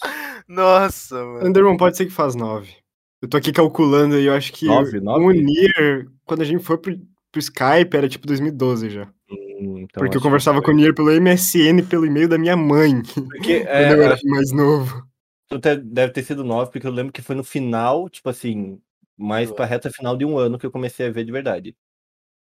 Nossa, 0.48 1.16
mano. 1.22 1.46
Enderman 1.46 1.76
pode 1.76 1.98
ser 1.98 2.06
que 2.06 2.12
faz 2.12 2.34
9. 2.34 2.72
Eu 3.22 3.28
tô 3.28 3.36
aqui 3.36 3.52
calculando 3.52 4.18
e 4.18 4.26
eu 4.26 4.34
acho 4.34 4.52
que 4.52 4.66
Nove, 4.66 5.00
nove? 5.00 5.24
o 5.24 5.30
Nier, 5.30 6.08
quando 6.24 6.40
a 6.40 6.44
gente 6.44 6.64
foi 6.64 6.78
pro, 6.78 6.98
pro 7.30 7.38
Skype, 7.38 7.94
era 7.94 8.08
tipo 8.08 8.26
2012 8.26 8.88
já. 8.88 9.04
Hum, 9.30 9.80
então 9.80 10.02
porque 10.02 10.16
eu 10.16 10.22
conversava 10.22 10.62
com 10.62 10.70
o 10.70 10.74
Nier 10.74 10.94
pelo 10.94 11.10
MSN 11.10 11.82
pelo 11.88 12.06
e-mail 12.06 12.28
da 12.28 12.38
minha 12.38 12.56
mãe, 12.56 13.02
Porque, 13.02 13.60
quando 13.60 13.68
é, 13.68 13.92
eu 13.92 14.02
era 14.02 14.14
acho 14.14 14.26
mais 14.26 14.50
novo. 14.52 15.06
deve 15.84 16.12
ter 16.12 16.22
sido 16.22 16.42
9, 16.42 16.70
porque 16.72 16.86
eu 16.86 16.92
lembro 16.92 17.12
que 17.12 17.20
foi 17.20 17.36
no 17.36 17.44
final, 17.44 18.08
tipo 18.08 18.28
assim, 18.30 18.80
mais 19.18 19.52
pra 19.52 19.66
reta 19.66 19.90
final 19.90 20.16
de 20.16 20.24
um 20.24 20.38
ano 20.38 20.58
que 20.58 20.64
eu 20.64 20.70
comecei 20.70 21.06
a 21.06 21.10
ver 21.10 21.24
de 21.24 21.32
verdade. 21.32 21.76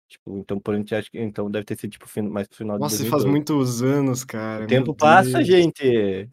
Tipo, 0.08 0.38
então 0.38 0.60
por 0.60 0.76
gente 0.76 0.94
acho 0.94 1.10
que 1.10 1.18
então 1.18 1.50
deve 1.50 1.64
ter 1.66 1.80
sido 1.80 1.92
tipo 1.92 2.06
mais 2.30 2.46
pro 2.46 2.58
final 2.58 2.76
de 2.76 2.82
Nossa, 2.82 2.98
2012. 2.98 3.10
faz 3.10 3.32
muitos 3.32 3.82
anos, 3.82 4.24
cara. 4.26 4.66
O 4.66 4.68
tempo 4.68 4.94
passa, 4.94 5.42
gente. 5.42 6.30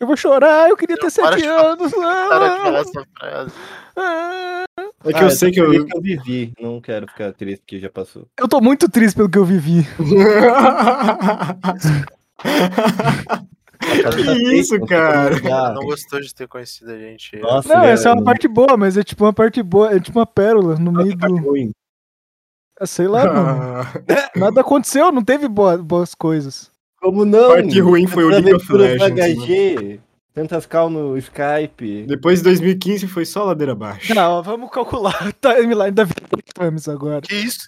Eu 0.00 0.06
vou 0.06 0.16
chorar, 0.16 0.68
eu 0.68 0.76
queria 0.76 0.96
ter 0.96 1.02
Para 1.12 1.32
7 1.32 1.42
de 1.42 1.46
anos. 1.48 1.90
Para 1.92 2.48
de 2.48 2.60
falar 2.62 2.78
Ah, 2.78 2.80
essa 2.80 3.04
frase. 3.18 3.52
ah. 3.96 4.64
É 5.04 5.12
que 5.12 5.18
Ah, 5.18 5.22
eu 5.22 5.30
sei 5.30 5.50
que 5.52 5.60
eu. 5.60 5.72
eu 5.72 5.86
vivi, 6.00 6.52
não 6.60 6.80
quero 6.80 7.06
ficar 7.06 7.32
triste 7.32 7.60
porque 7.60 7.78
já 7.78 7.88
passou. 7.90 8.26
Eu 8.38 8.48
tô 8.48 8.60
muito 8.60 8.88
triste 8.88 9.14
pelo 9.16 9.28
que 9.30 9.38
eu 9.38 9.44
vivi. 9.44 9.86
que 14.10 14.54
isso, 14.54 14.78
cara? 14.86 15.72
Não 15.74 15.82
gostou 15.82 16.20
de 16.20 16.34
ter 16.34 16.48
conhecido 16.48 16.90
a 16.90 16.98
gente. 16.98 17.36
Nossa, 17.38 17.68
Não, 17.68 17.82
ele 17.84 17.92
essa 17.92 18.08
é 18.08 18.12
uma 18.12 18.20
um 18.20 18.24
parte 18.24 18.48
boa, 18.48 18.76
mas 18.76 18.96
é 18.96 19.02
tipo 19.02 19.24
uma 19.24 19.32
parte 19.32 19.62
boa, 19.62 19.94
é 19.94 20.00
tipo 20.00 20.18
uma 20.18 20.26
pérola 20.26 20.76
no 20.76 20.92
meio 20.92 21.16
do. 21.16 21.36
ruim. 21.36 21.70
Ah, 22.80 22.86
Sei 22.86 23.06
lá, 23.06 23.24
mano. 23.32 23.84
Nada 24.36 24.60
aconteceu, 24.60 25.12
não 25.12 25.22
teve 25.22 25.46
boa- 25.48 25.78
boas 25.78 26.14
coisas. 26.14 26.70
Como 27.04 27.24
não? 27.26 27.48
Parte 27.48 27.78
ruim 27.80 28.06
foi 28.06 28.24
o 28.24 28.28
League 28.28 28.54
of 28.54 28.72
Legends, 28.72 29.36
HG, 29.44 30.00
tantas 30.32 30.64
cal 30.64 30.88
no 30.88 31.18
Skype. 31.18 32.06
Depois 32.08 32.38
de 32.38 32.44
2015 32.44 33.06
foi 33.06 33.26
só 33.26 33.44
ladeira 33.44 33.72
abaixo. 33.72 34.14
Não, 34.14 34.42
vamos 34.42 34.70
calcular 34.70 35.28
a 35.28 35.32
timeline 35.32 35.90
da 35.90 36.06
Camis 36.54 36.88
agora. 36.88 37.20
Que 37.20 37.34
isso? 37.34 37.66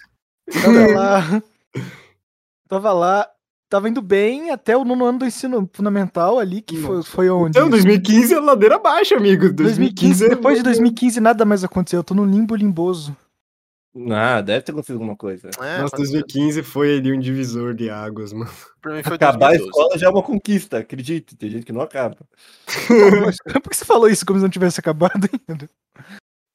Tava 0.51 0.87
lá. 0.93 1.43
Tava 2.67 2.91
lá. 2.93 3.27
Tava 3.69 3.89
indo 3.89 4.01
bem 4.01 4.49
até 4.49 4.77
o 4.77 4.85
nono 4.85 5.03
ano 5.05 5.19
do 5.19 5.25
ensino 5.25 5.69
fundamental 5.73 6.39
ali, 6.39 6.61
que 6.61 6.77
foi, 6.77 7.03
foi 7.03 7.29
onde? 7.29 7.57
Então, 7.57 7.69
2015 7.69 8.33
é 8.33 8.39
ladeira 8.39 8.75
abaixo, 8.77 9.13
amigo. 9.13 9.51
2015, 9.51 10.25
é- 10.25 10.29
depois 10.29 10.57
de 10.57 10.63
2015 10.63 11.19
nada 11.19 11.43
mais 11.43 11.65
aconteceu. 11.65 11.99
Eu 11.99 12.03
tô 12.03 12.13
no 12.15 12.23
limbo 12.25 12.55
limboso. 12.55 13.15
Ah, 14.11 14.41
deve 14.41 14.61
ter 14.61 14.71
acontecido 14.71 14.95
alguma 14.95 15.15
coisa. 15.15 15.49
É, 15.59 15.79
Nossa, 15.81 15.97
mas 15.97 16.09
2015 16.11 16.61
foi 16.63 16.97
ali 16.97 17.11
um 17.13 17.19
divisor 17.19 17.73
de 17.73 17.89
águas, 17.89 18.31
mano. 18.33 18.51
pra 18.81 18.93
mim 18.95 19.03
foi 19.03 19.15
Acabar 19.15 19.47
a 19.47 19.49
2012. 19.49 19.69
escola 19.69 19.97
já 19.97 20.07
é 20.07 20.09
uma 20.09 20.21
conquista, 20.23 20.77
acredite. 20.79 21.35
Tem 21.35 21.49
gente 21.49 21.65
que 21.65 21.71
não 21.73 21.81
acaba. 21.81 22.17
Mas 23.25 23.37
Por 23.37 23.69
que 23.69 23.75
você 23.75 23.85
falou 23.85 24.07
isso 24.09 24.25
como 24.25 24.37
se 24.39 24.43
não 24.43 24.49
tivesse 24.49 24.79
acabado 24.79 25.27
ainda? 25.49 25.69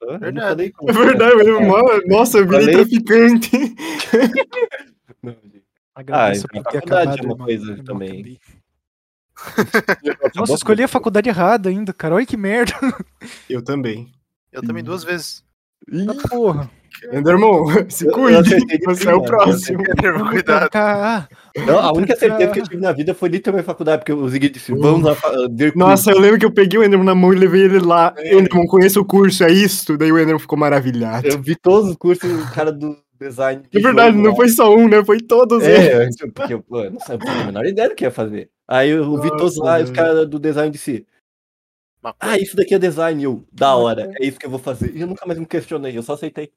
Eu 0.02 0.18
Verdade. 0.18 0.70
como- 0.72 0.90
É 0.90 0.92
verdade, 0.92 1.36
mas, 1.36 1.66
mano, 1.68 2.02
nossa, 2.06 2.38
eu 2.38 2.46
virei 2.46 2.66
Falei. 2.66 2.74
traficante. 2.76 3.50
Não, 5.22 5.32
gente. 5.32 5.62
Agradeço 5.94 6.46
então 6.50 6.60
a 6.60 6.64
por 6.64 6.70
ter 6.72 6.78
faculdade 6.80 7.10
acabado, 7.10 7.24
é 7.30 7.34
uma 7.34 7.44
coisa 7.44 7.72
Eu 7.72 7.84
também. 7.84 8.40
Nossa, 10.34 10.52
eu 10.52 10.56
escolhi 10.56 10.82
a 10.82 10.88
faculdade 10.88 11.28
errada 11.28 11.68
ainda, 11.68 11.92
cara. 11.92 12.14
Olha 12.16 12.26
que 12.26 12.36
merda. 12.36 12.72
Eu 13.48 13.62
também. 13.62 14.12
Eu 14.52 14.62
também 14.62 14.82
duas 14.82 15.04
vezes. 15.04 15.44
Ih, 15.90 16.06
Ah, 16.08 16.28
porra. 16.28 16.70
Enderman, 17.12 17.64
se 17.88 18.06
cuide. 18.10 18.56
de 18.56 18.78
Você 18.84 19.08
é 19.08 19.14
o 19.14 19.22
próximo. 19.22 19.82
Cuidado. 20.30 20.70
Cá. 20.70 21.28
Não, 21.66 21.78
a 21.78 21.92
única 21.92 22.16
certeza 22.16 22.50
que 22.52 22.60
eu 22.60 22.64
tive 22.64 22.76
na 22.80 22.92
vida 22.92 23.14
foi 23.14 23.28
literalmente 23.28 23.66
faculdade, 23.66 23.98
porque 23.98 24.12
o 24.12 24.28
Ziggy 24.28 24.50
disse, 24.50 24.72
vamos 24.72 25.02
lá 25.02 25.16
Nossa, 25.74 26.10
eu 26.10 26.18
lembro 26.18 26.38
que 26.38 26.46
eu 26.46 26.52
peguei 26.52 26.78
o 26.78 26.84
Enderman 26.84 27.06
na 27.06 27.14
mão 27.14 27.32
e 27.32 27.36
levei 27.36 27.62
ele 27.62 27.80
lá. 27.80 28.14
É. 28.16 28.34
Enderman, 28.34 28.66
conheço 28.66 29.00
o 29.00 29.04
curso, 29.04 29.44
é 29.44 29.50
isto? 29.50 29.96
Daí 29.96 30.12
o 30.12 30.18
Enderman 30.18 30.38
ficou 30.38 30.58
maravilhado. 30.58 31.26
Eu 31.26 31.40
vi 31.40 31.56
todos 31.56 31.90
os 31.90 31.96
cursos 31.96 32.30
do 32.30 32.52
cara 32.52 32.72
do 32.72 32.96
design. 33.20 33.62
de 33.70 33.78
É 33.78 33.82
verdade, 33.82 34.16
não 34.16 34.34
foi 34.34 34.48
só 34.48 34.74
um, 34.74 34.88
né? 34.88 35.04
Foi 35.04 35.18
todos 35.20 35.62
eles. 35.62 35.88
É, 35.88 36.08
tipo, 36.10 36.32
porque 36.32 36.54
eu, 36.54 36.64
eu 36.70 36.90
não 36.90 37.00
sabia 37.00 37.30
a 37.30 37.44
menor 37.44 37.64
ideia 37.66 37.88
do 37.88 37.94
que 37.94 38.04
ia 38.04 38.10
fazer. 38.10 38.50
Aí 38.66 38.90
eu 38.90 39.20
vi 39.20 39.28
todos 39.30 39.56
lá 39.58 39.80
e 39.80 39.84
os 39.84 39.90
velho. 39.90 40.04
caras 40.04 40.28
do 40.28 40.38
design 40.38 40.70
disse, 40.70 41.06
ah, 42.18 42.38
isso 42.38 42.56
daqui 42.56 42.74
é 42.74 42.78
design, 42.78 43.22
eu, 43.22 43.44
da 43.52 43.74
hora, 43.76 44.10
é 44.18 44.26
isso 44.26 44.38
que 44.38 44.46
eu 44.46 44.50
vou 44.50 44.58
fazer. 44.58 44.94
E 44.94 45.00
eu 45.00 45.06
nunca 45.06 45.24
mais 45.26 45.38
me 45.38 45.46
questionei, 45.46 45.96
eu 45.96 46.02
só 46.02 46.14
aceitei. 46.14 46.50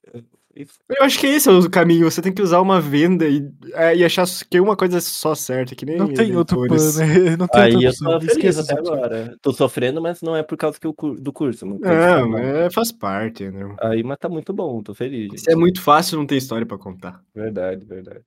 Isso. 0.55 0.79
Eu 0.88 1.03
acho 1.03 1.19
que 1.19 1.27
esse 1.27 1.49
é 1.49 1.51
o 1.51 1.69
caminho. 1.69 2.10
Você 2.10 2.21
tem 2.21 2.34
que 2.34 2.41
usar 2.41 2.62
uma 2.62 2.79
venda 2.79 3.27
e, 3.27 3.45
é, 3.73 3.93
e 3.93 4.05
achar 4.05 4.25
que 4.49 4.58
uma 4.58 4.77
coisa 4.77 4.99
é 4.99 5.01
só 5.01 5.36
certa, 5.36 5.75
que 5.75 5.86
nem 5.86 5.97
Não 5.97 6.13
tem 6.13 6.34
outro 6.38 6.65
plano. 6.65 6.93
né? 6.97 7.36
Não 7.36 7.45
tem 7.45 7.62
Aí 7.62 7.84
eu 7.84 7.91
tô 7.93 8.21
feliz 8.21 8.58
até 8.58 8.79
opção. 8.79 8.93
agora. 8.95 9.38
Tô 9.41 9.51
sofrendo, 9.51 10.01
mas 10.01 10.21
não 10.21 10.34
é 10.34 10.41
por 10.43 10.58
causa 10.58 10.79
que 10.79 10.88
eu, 10.88 10.95
do 11.19 11.34
curso. 11.34 11.65
mano. 11.67 11.81
Não, 11.81 12.38
é, 12.38 12.71
faz 12.71 12.89
parte, 12.89 13.43
Enderman. 13.43 13.75
Aí, 13.81 14.01
mas 14.01 14.17
tá 14.17 14.29
muito 14.29 14.53
bom, 14.53 14.81
tô 14.81 14.93
feliz, 14.95 15.29
gente. 15.31 15.41
Se 15.41 15.51
é 15.51 15.55
muito 15.55 15.81
fácil, 15.81 16.17
não 16.17 16.25
tem 16.25 16.38
história 16.38 16.65
pra 16.65 16.77
contar. 16.77 17.21
Verdade, 17.36 17.84
verdade. 17.84 18.23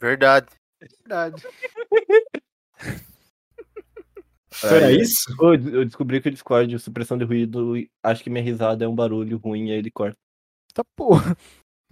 Verdade. 0.00 0.46
Verdade. 1.08 1.42
Era 4.64 4.86
Aí, 4.86 4.96
isso? 5.00 5.30
Eu, 5.40 5.54
eu 5.54 5.84
descobri 5.84 6.20
que 6.20 6.28
o 6.28 6.32
Discord, 6.32 6.74
a 6.74 6.78
supressão 6.78 7.16
de 7.18 7.24
ruído, 7.24 7.74
acho 8.02 8.22
que 8.24 8.30
minha 8.30 8.42
risada 8.42 8.84
é 8.84 8.88
um 8.88 8.94
barulho 8.94 9.38
ruim 9.38 9.68
e 9.68 9.72
aí 9.72 9.78
ele 9.78 9.90
corta. 9.90 10.16
Tá 10.74 10.82
porra. 10.96 11.36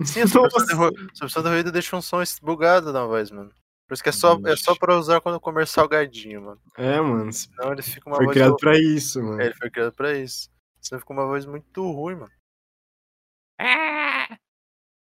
Sim, 0.04 0.20
a 0.22 0.26
supressão 0.26 0.66
de 0.66 0.74
ru- 0.74 1.10
supressão 1.14 1.42
de 1.42 1.48
ruído 1.48 1.72
deixa 1.72 1.96
um 1.96 2.02
som 2.02 2.22
bugado 2.42 2.92
na 2.92 3.06
voz, 3.06 3.30
mano. 3.30 3.50
Por 3.88 3.94
isso 3.94 4.02
que 4.02 4.08
é 4.08 4.12
só, 4.12 4.36
é 4.46 4.56
só 4.56 4.74
pra 4.74 4.96
usar 4.96 5.20
quando 5.20 5.40
comer 5.40 5.66
salgadinho, 5.66 6.42
mano. 6.42 6.60
É, 6.76 7.00
mano. 7.00 7.32
Senão 7.32 7.72
ele 7.72 7.82
fica 7.82 8.08
uma 8.10 8.16
Foi 8.16 8.26
voz. 8.26 8.34
criado 8.34 8.52
horrível. 8.52 8.58
pra 8.70 8.78
isso, 8.78 9.22
mano. 9.22 9.40
É, 9.40 9.44
ele 9.46 9.54
foi 9.54 9.70
criado 9.70 9.92
pra 9.92 10.12
isso. 10.18 10.50
Senão 10.80 11.00
fica 11.00 11.12
uma 11.12 11.24
voz 11.26 11.46
muito 11.46 11.90
ruim, 11.92 12.16
mano. 12.16 12.32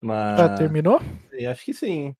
Mas. 0.03 0.37
Tá, 0.38 0.55
terminou? 0.57 1.01
eu 1.33 1.51
acho 1.51 1.64
que 1.64 1.75
sim. 1.75 2.16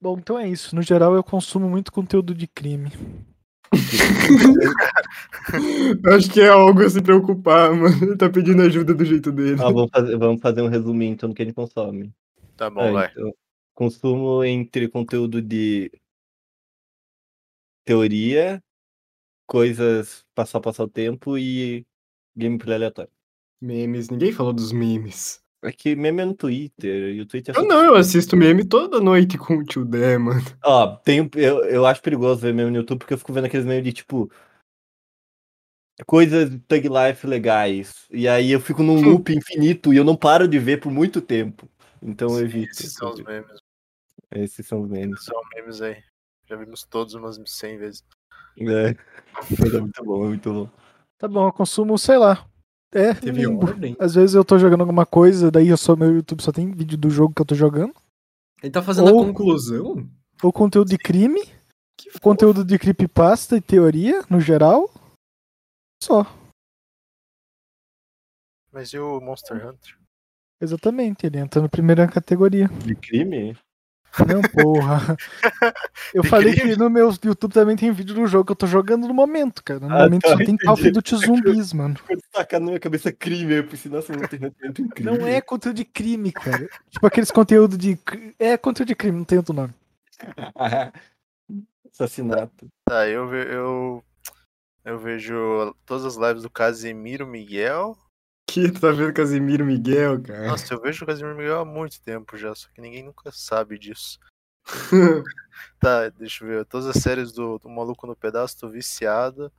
Bom, 0.00 0.18
então 0.18 0.38
é 0.38 0.46
isso. 0.48 0.74
No 0.76 0.82
geral, 0.82 1.14
eu 1.14 1.24
consumo 1.24 1.68
muito 1.68 1.90
conteúdo 1.90 2.34
de 2.34 2.46
crime. 2.46 2.90
Acho 6.14 6.30
que 6.32 6.40
é 6.40 6.48
algo 6.48 6.82
a 6.82 6.90
se 6.90 7.02
preocupar, 7.02 7.72
mano. 7.74 7.96
Ele 8.02 8.16
tá 8.16 8.28
pedindo 8.28 8.62
ajuda 8.62 8.94
do 8.94 9.04
jeito 9.04 9.32
dele. 9.32 9.60
Ah, 9.60 9.70
vamos, 9.70 9.90
fazer, 9.92 10.16
vamos 10.16 10.40
fazer 10.40 10.62
um 10.62 10.68
resuminho 10.68 11.12
então 11.12 11.28
do 11.28 11.34
que 11.34 11.42
ele 11.42 11.52
consome. 11.52 12.12
Tá 12.56 12.70
bom, 12.70 12.82
É, 12.82 12.92
vai. 12.92 13.10
então, 13.10 13.32
consumo 13.74 14.44
entre 14.44 14.88
conteúdo 14.88 15.42
de 15.42 15.90
teoria, 17.84 18.62
coisas 19.46 20.24
só 20.46 20.60
passar 20.60 20.84
o 20.84 20.88
tempo 20.88 21.38
e 21.38 21.86
gameplay 22.34 22.76
aleatório. 22.76 23.10
Memes. 23.60 24.10
Ninguém 24.10 24.32
falou 24.32 24.52
dos 24.52 24.72
memes. 24.72 25.40
É 25.66 25.72
que 25.72 25.96
meme 25.96 26.22
é 26.22 26.24
no 26.24 26.34
Twitter, 26.34 27.12
e 27.12 27.20
o 27.20 27.26
Twitter 27.26 27.52
é 27.52 27.58
Eu 27.58 27.64
não, 27.66 27.84
eu 27.84 27.96
assisto 27.96 28.36
meme 28.36 28.64
toda 28.64 29.00
noite 29.00 29.36
com 29.36 29.56
o 29.56 29.64
tio 29.64 29.84
Dé, 29.84 30.16
mano. 30.16 30.40
Ó, 30.64 30.94
tem, 30.98 31.28
eu, 31.34 31.64
eu 31.64 31.84
acho 31.84 32.00
perigoso 32.00 32.40
ver 32.40 32.54
meme 32.54 32.70
no 32.70 32.76
YouTube 32.76 33.00
porque 33.00 33.14
eu 33.14 33.18
fico 33.18 33.32
vendo 33.32 33.46
aqueles 33.46 33.66
memes 33.66 33.82
de 33.82 33.92
tipo. 33.92 34.30
Coisas 36.06 36.50
de 36.50 36.58
Thug 36.60 36.88
Life 36.88 37.26
legais. 37.26 38.06
E 38.12 38.28
aí 38.28 38.52
eu 38.52 38.60
fico 38.60 38.82
num 38.82 39.00
loop 39.00 39.34
infinito 39.34 39.92
e 39.92 39.96
eu 39.96 40.04
não 40.04 40.14
paro 40.14 40.46
de 40.46 40.58
ver 40.58 40.78
por 40.78 40.92
muito 40.92 41.20
tempo. 41.20 41.68
Então 42.00 42.38
eu 42.38 42.44
evito. 42.44 42.70
Esses 42.70 42.92
são 42.92 43.10
os 43.10 43.20
memes. 43.20 43.58
Esses 44.30 44.66
são 44.68 44.82
os 44.82 44.88
memes. 44.88 45.24
São 45.24 45.40
memes 45.54 45.82
aí. 45.82 45.96
Já 46.48 46.54
vimos 46.54 46.84
todos 46.84 47.14
umas 47.14 47.40
100 47.44 47.78
vezes. 47.78 48.04
É. 48.60 48.94
Mas 49.58 49.74
é 49.74 49.80
muito 49.80 50.04
bom, 50.04 50.24
é 50.24 50.28
muito 50.28 50.52
bom. 50.52 50.70
Tá 51.18 51.26
bom, 51.26 51.48
eu 51.48 51.52
consumo, 51.52 51.98
sei 51.98 52.18
lá. 52.18 52.46
É, 52.96 53.14
Teve 53.14 53.44
limbo. 53.44 53.66
ordem. 53.66 53.96
Às 53.98 54.14
vezes 54.14 54.34
eu 54.34 54.44
tô 54.44 54.58
jogando 54.58 54.80
alguma 54.80 55.04
coisa, 55.04 55.50
daí 55.50 55.68
eu 55.68 55.76
só, 55.76 55.94
meu 55.94 56.14
YouTube 56.14 56.42
só 56.42 56.50
tem 56.50 56.70
vídeo 56.72 56.96
do 56.96 57.10
jogo 57.10 57.34
que 57.34 57.42
eu 57.42 57.46
tô 57.46 57.54
jogando. 57.54 57.94
Ele 58.62 58.72
tá 58.72 58.82
fazendo 58.82 59.12
Ou- 59.12 59.22
a 59.22 59.26
conclusão? 59.26 60.08
Ou 60.42 60.52
conteúdo 60.52 60.88
de 60.88 60.98
crime, 60.98 61.40
Que 61.98 62.18
conteúdo 62.20 62.62
de 62.64 62.78
creepypasta 62.78 63.56
e 63.56 63.60
teoria, 63.60 64.22
no 64.28 64.38
geral. 64.40 64.90
Só. 66.02 66.24
Mas 68.72 68.90
e 68.92 68.98
o 68.98 69.20
Monster 69.20 69.56
Hunter? 69.66 69.98
Exatamente, 70.60 71.26
ele 71.26 71.38
entra 71.38 71.60
na 71.62 71.68
primeira 71.68 72.06
categoria. 72.06 72.68
De 72.68 72.94
crime? 72.94 73.56
Não, 74.24 74.40
porra. 74.42 75.16
Eu 76.14 76.22
Tem 76.22 76.30
falei 76.30 76.54
crime? 76.54 76.70
que 76.72 76.78
no 76.78 76.88
meu 76.88 77.12
YouTube 77.22 77.52
também 77.52 77.76
tem 77.76 77.90
vídeo 77.92 78.14
do 78.14 78.26
jogo 78.26 78.44
que 78.46 78.52
eu 78.52 78.56
tô 78.56 78.66
jogando 78.66 79.06
no 79.08 79.12
momento, 79.14 79.62
cara. 79.62 79.80
No 79.80 79.86
Ah, 79.94 80.04
momento 80.04 80.22
tá, 80.22 80.28
só 80.30 80.36
tem 80.36 80.56
Call 80.56 80.72
of 80.74 80.80
entendi. 80.82 80.94
Duty 80.94 81.16
zumbis, 81.26 81.72
mano. 81.72 81.96
Quando 82.06 82.20
tacar 82.32 82.60
na 82.60 82.66
minha 82.66 82.80
cabeça 82.80 83.12
crime, 83.12 83.52
eu 83.54 83.66
pensei, 83.66 83.90
nossa, 83.90 84.12
não 84.14 84.26
tem 84.26 84.38
muito 84.40 84.82
incrível. 84.82 85.14
Não 85.18 85.26
é 85.26 85.40
conteúdo 85.40 85.76
de 85.76 85.84
crime, 85.84 86.32
cara. 86.32 86.68
Tipo 86.90 87.06
aqueles 87.06 87.30
conteúdo 87.30 87.76
de. 87.76 87.98
É 88.38 88.56
conteúdo 88.56 88.88
de 88.88 88.94
crime, 88.94 89.18
não 89.18 89.24
tem 89.24 89.38
outro 89.38 89.52
nome. 89.54 89.74
Assassinato. 91.92 92.66
Tá, 92.88 93.08
eu, 93.08 93.32
eu, 93.34 94.04
eu 94.84 94.98
vejo 94.98 95.74
todas 95.84 96.04
as 96.04 96.16
lives 96.16 96.42
do 96.42 96.50
Casemiro 96.50 97.26
Miguel. 97.26 97.96
Que 98.48 98.70
tu 98.70 98.80
tá 98.80 98.92
vendo 98.92 99.12
Casimiro 99.12 99.64
Miguel, 99.64 100.22
cara? 100.22 100.46
Nossa, 100.46 100.72
eu 100.72 100.80
vejo 100.80 101.04
o 101.04 101.06
Casemiro 101.06 101.36
Miguel 101.36 101.60
há 101.60 101.64
muito 101.64 102.00
tempo 102.00 102.36
já, 102.36 102.54
só 102.54 102.68
que 102.74 102.80
ninguém 102.80 103.02
nunca 103.02 103.30
sabe 103.32 103.78
disso. 103.78 104.18
Tá, 105.80 106.10
deixa 106.10 106.44
eu 106.44 106.48
ver. 106.48 106.64
Todas 106.66 106.86
as 106.86 107.02
séries 107.02 107.32
do, 107.32 107.58
do 107.58 107.68
Maluco 107.68 108.06
no 108.06 108.14
Pedaço, 108.14 108.58
tô 108.58 108.68
viciado. 108.68 109.50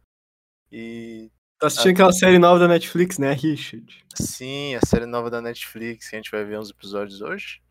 E 0.71 1.31
tá 1.59 1.67
assistindo 1.67 1.93
aquela 1.93 2.11
série 2.11 2.37
nova 2.37 2.59
da 2.59 2.67
Netflix, 2.67 3.17
né, 3.17 3.33
Richard? 3.33 4.05
sim, 4.15 4.75
a 4.75 4.85
série 4.85 5.07
nova 5.07 5.31
da 5.31 5.41
Netflix, 5.41 6.07
que 6.07 6.15
a 6.15 6.19
gente 6.19 6.29
vai 6.29 6.43
ver 6.43 6.59
uns 6.59 6.69
episódios 6.69 7.21
hoje. 7.21 7.61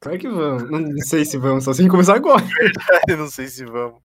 Claro 0.00 0.18
que 0.18 0.28
vamos. 0.28 0.70
Não 0.70 0.96
sei 0.98 1.24
se 1.24 1.38
vamos, 1.38 1.64
só 1.64 1.72
sem 1.72 1.88
começar 1.88 2.14
agora. 2.14 2.44
Não 3.16 3.28
sei 3.28 3.48
se 3.48 3.64
vamos. 3.64 4.00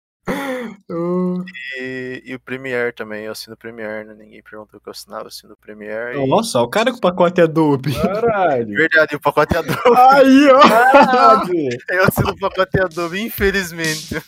Oh, 0.90 1.42
E, 1.78 2.22
e 2.24 2.34
o 2.34 2.40
Premiere 2.40 2.92
também, 2.92 3.24
eu 3.24 3.32
assino 3.32 3.54
o 3.54 3.56
Premiere, 3.58 4.06
né? 4.06 4.14
Ninguém 4.18 4.42
perguntou 4.42 4.78
o 4.78 4.82
que 4.82 4.88
eu 4.88 4.92
assinava, 4.92 5.24
eu 5.24 5.28
assino 5.28 5.52
o 5.52 5.56
Premiere. 5.56 6.18
e- 6.18 6.26
Nossa, 6.26 6.60
o 6.60 6.68
cara 6.68 6.90
com 6.90 6.98
o 6.98 7.00
pacote 7.00 7.40
Adobe. 7.40 7.94
Caralho. 7.94 8.66
Verdade, 8.76 9.16
o 9.16 9.20
pacote 9.20 9.54
é 9.54 9.58
Adobe. 9.58 9.80
Aí, 10.10 10.48
ó. 10.50 10.60
Caralho. 10.60 11.68
Eu 11.90 12.04
assino 12.04 12.30
o 12.30 12.38
pacote 12.38 12.80
Adobe, 12.80 13.20
infelizmente. 13.20 14.14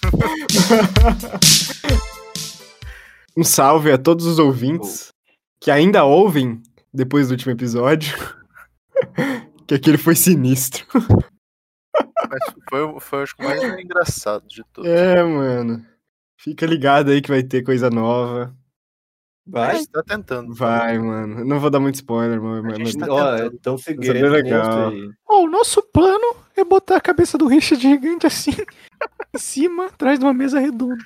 Um 3.39 3.45
salve 3.45 3.93
a 3.93 3.99
todos 3.99 4.25
os 4.25 4.39
ouvintes 4.39 5.13
que 5.61 5.71
ainda 5.71 6.05
ouvem 6.05 6.63
depois 6.93 7.29
do 7.29 7.33
último 7.33 7.53
episódio. 7.53 8.17
que 9.67 9.75
aquele 9.75 9.99
foi 9.99 10.15
sinistro. 10.17 10.87
Mas 12.31 12.55
foi, 12.69 13.01
foi 13.01 13.23
acho 13.23 13.37
que 13.37 13.43
mais 13.45 13.63
engraçado 13.81 14.47
de 14.47 14.63
todos. 14.73 14.91
É, 14.91 15.23
mano. 15.23 15.85
Fica 16.39 16.67
ligado 16.67 17.11
aí 17.11 17.21
que 17.23 17.29
vai 17.31 17.43
ter 17.43 17.63
coisa 17.63 17.89
nova. 17.91 18.55
A 19.49 19.51
Vai. 19.51 19.77
gente 19.77 19.91
tá 19.91 20.03
tentando. 20.03 20.53
Vai, 20.55 20.99
mano. 20.99 21.45
Não 21.45 21.61
vou 21.61 21.71
dar 21.71 21.79
muito 21.81 21.95
spoiler, 21.95 22.41
mano. 22.43 22.59
A 22.59 22.63
mas- 22.63 22.79
gente 22.79 22.99
tá 22.99 23.07
Ó, 23.09 23.37
tentando. 23.37 23.55
então 23.55 23.75
Isso 23.77 23.91
é 23.91 23.93
segredo 23.93 24.29
legal. 24.29 24.89
aí. 24.89 25.11
Ó, 25.29 25.45
o 25.45 25.49
nosso 25.49 25.81
plano 25.83 26.37
é 26.57 26.65
botar 26.65 26.97
a 26.97 27.01
cabeça 27.01 27.39
do 27.39 27.47
Richard 27.47 27.81
gigante 27.81 28.27
assim, 28.27 28.51
em 29.35 29.39
cima, 29.39 29.87
atrás 29.87 30.19
de 30.19 30.25
uma 30.25 30.35
mesa 30.35 30.59
redonda. 30.59 31.03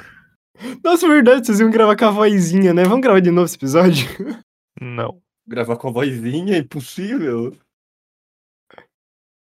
Nossa, 0.83 1.07
verdade, 1.07 1.47
vocês 1.47 1.61
iam 1.61 1.71
gravar 1.71 1.97
com 1.97 2.05
a 2.07 2.11
vozinha, 2.11 2.73
né? 2.75 2.83
Vamos 2.85 3.01
gravar 3.03 3.21
de 3.21 3.31
novo 3.31 3.45
esse 3.47 3.57
episódio? 3.57 4.07
Não. 4.81 5.21
Gravar 5.47 5.77
com 5.77 5.89
a 5.89 5.93
vozinha 5.93 6.55
é 6.57 6.59
impossível. 6.59 7.55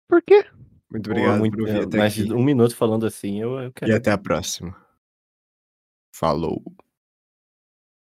Por 0.07 0.21
quê? 0.23 0.45
Muito 0.89 1.09
obrigado 1.09 1.39
muito- 1.39 1.57
por 1.57 1.67
ouvir 1.67 1.81
até 1.85 1.97
Mas 1.97 2.13
aqui. 2.19 2.31
um 2.33 2.43
minuto 2.43 2.75
falando 2.75 3.05
assim, 3.05 3.41
eu, 3.41 3.59
eu 3.59 3.73
quero. 3.73 3.91
E 3.91 3.95
até 3.95 4.11
a 4.11 4.17
próxima. 4.17 4.75
Falou. 6.13 6.63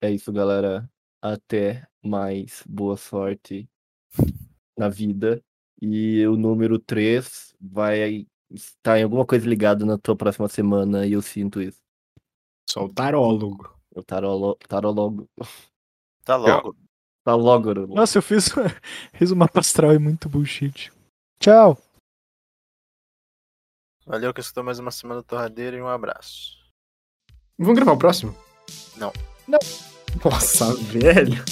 É 0.01 0.11
isso, 0.11 0.31
galera. 0.33 0.89
Até 1.21 1.87
mais. 2.03 2.63
Boa 2.67 2.97
sorte 2.97 3.69
na 4.77 4.89
vida. 4.89 5.41
E 5.81 6.25
o 6.27 6.35
número 6.35 6.79
3 6.79 7.53
vai 7.61 8.25
estar 8.49 8.99
em 8.99 9.03
alguma 9.03 9.25
coisa 9.25 9.47
ligada 9.47 9.85
na 9.85 9.97
tua 9.97 10.15
próxima 10.15 10.47
semana 10.47 11.05
e 11.05 11.13
eu 11.13 11.21
sinto 11.21 11.61
isso. 11.61 11.81
Só 12.69 12.85
o 12.85 12.93
tarólogo. 12.93 13.73
O 13.95 14.01
tarolo, 14.03 14.55
tarologo. 14.67 15.29
Tá 16.25 16.35
logo. 16.35 16.75
Talógoro. 17.23 17.87
Nossa, 17.87 18.17
eu 18.17 18.21
fiz, 18.21 18.49
fiz 19.13 19.31
uma 19.31 19.47
astral 19.53 19.91
é 19.91 19.99
muito 19.99 20.27
bullshit. 20.27 20.91
Tchau. 21.39 21.77
Valeu 24.05 24.33
que 24.33 24.41
escutou 24.41 24.63
mais 24.63 24.79
uma 24.79 24.91
semana 24.91 25.21
do 25.21 25.25
Torradeira 25.25 25.77
e 25.77 25.81
um 25.81 25.87
abraço. 25.87 26.57
Vamos 27.57 27.75
gravar 27.75 27.93
o 27.93 27.97
próximo? 27.97 28.35
Não. 28.97 29.13
Não. 29.47 29.59
Nossa, 30.23 30.73
velho. 30.83 31.43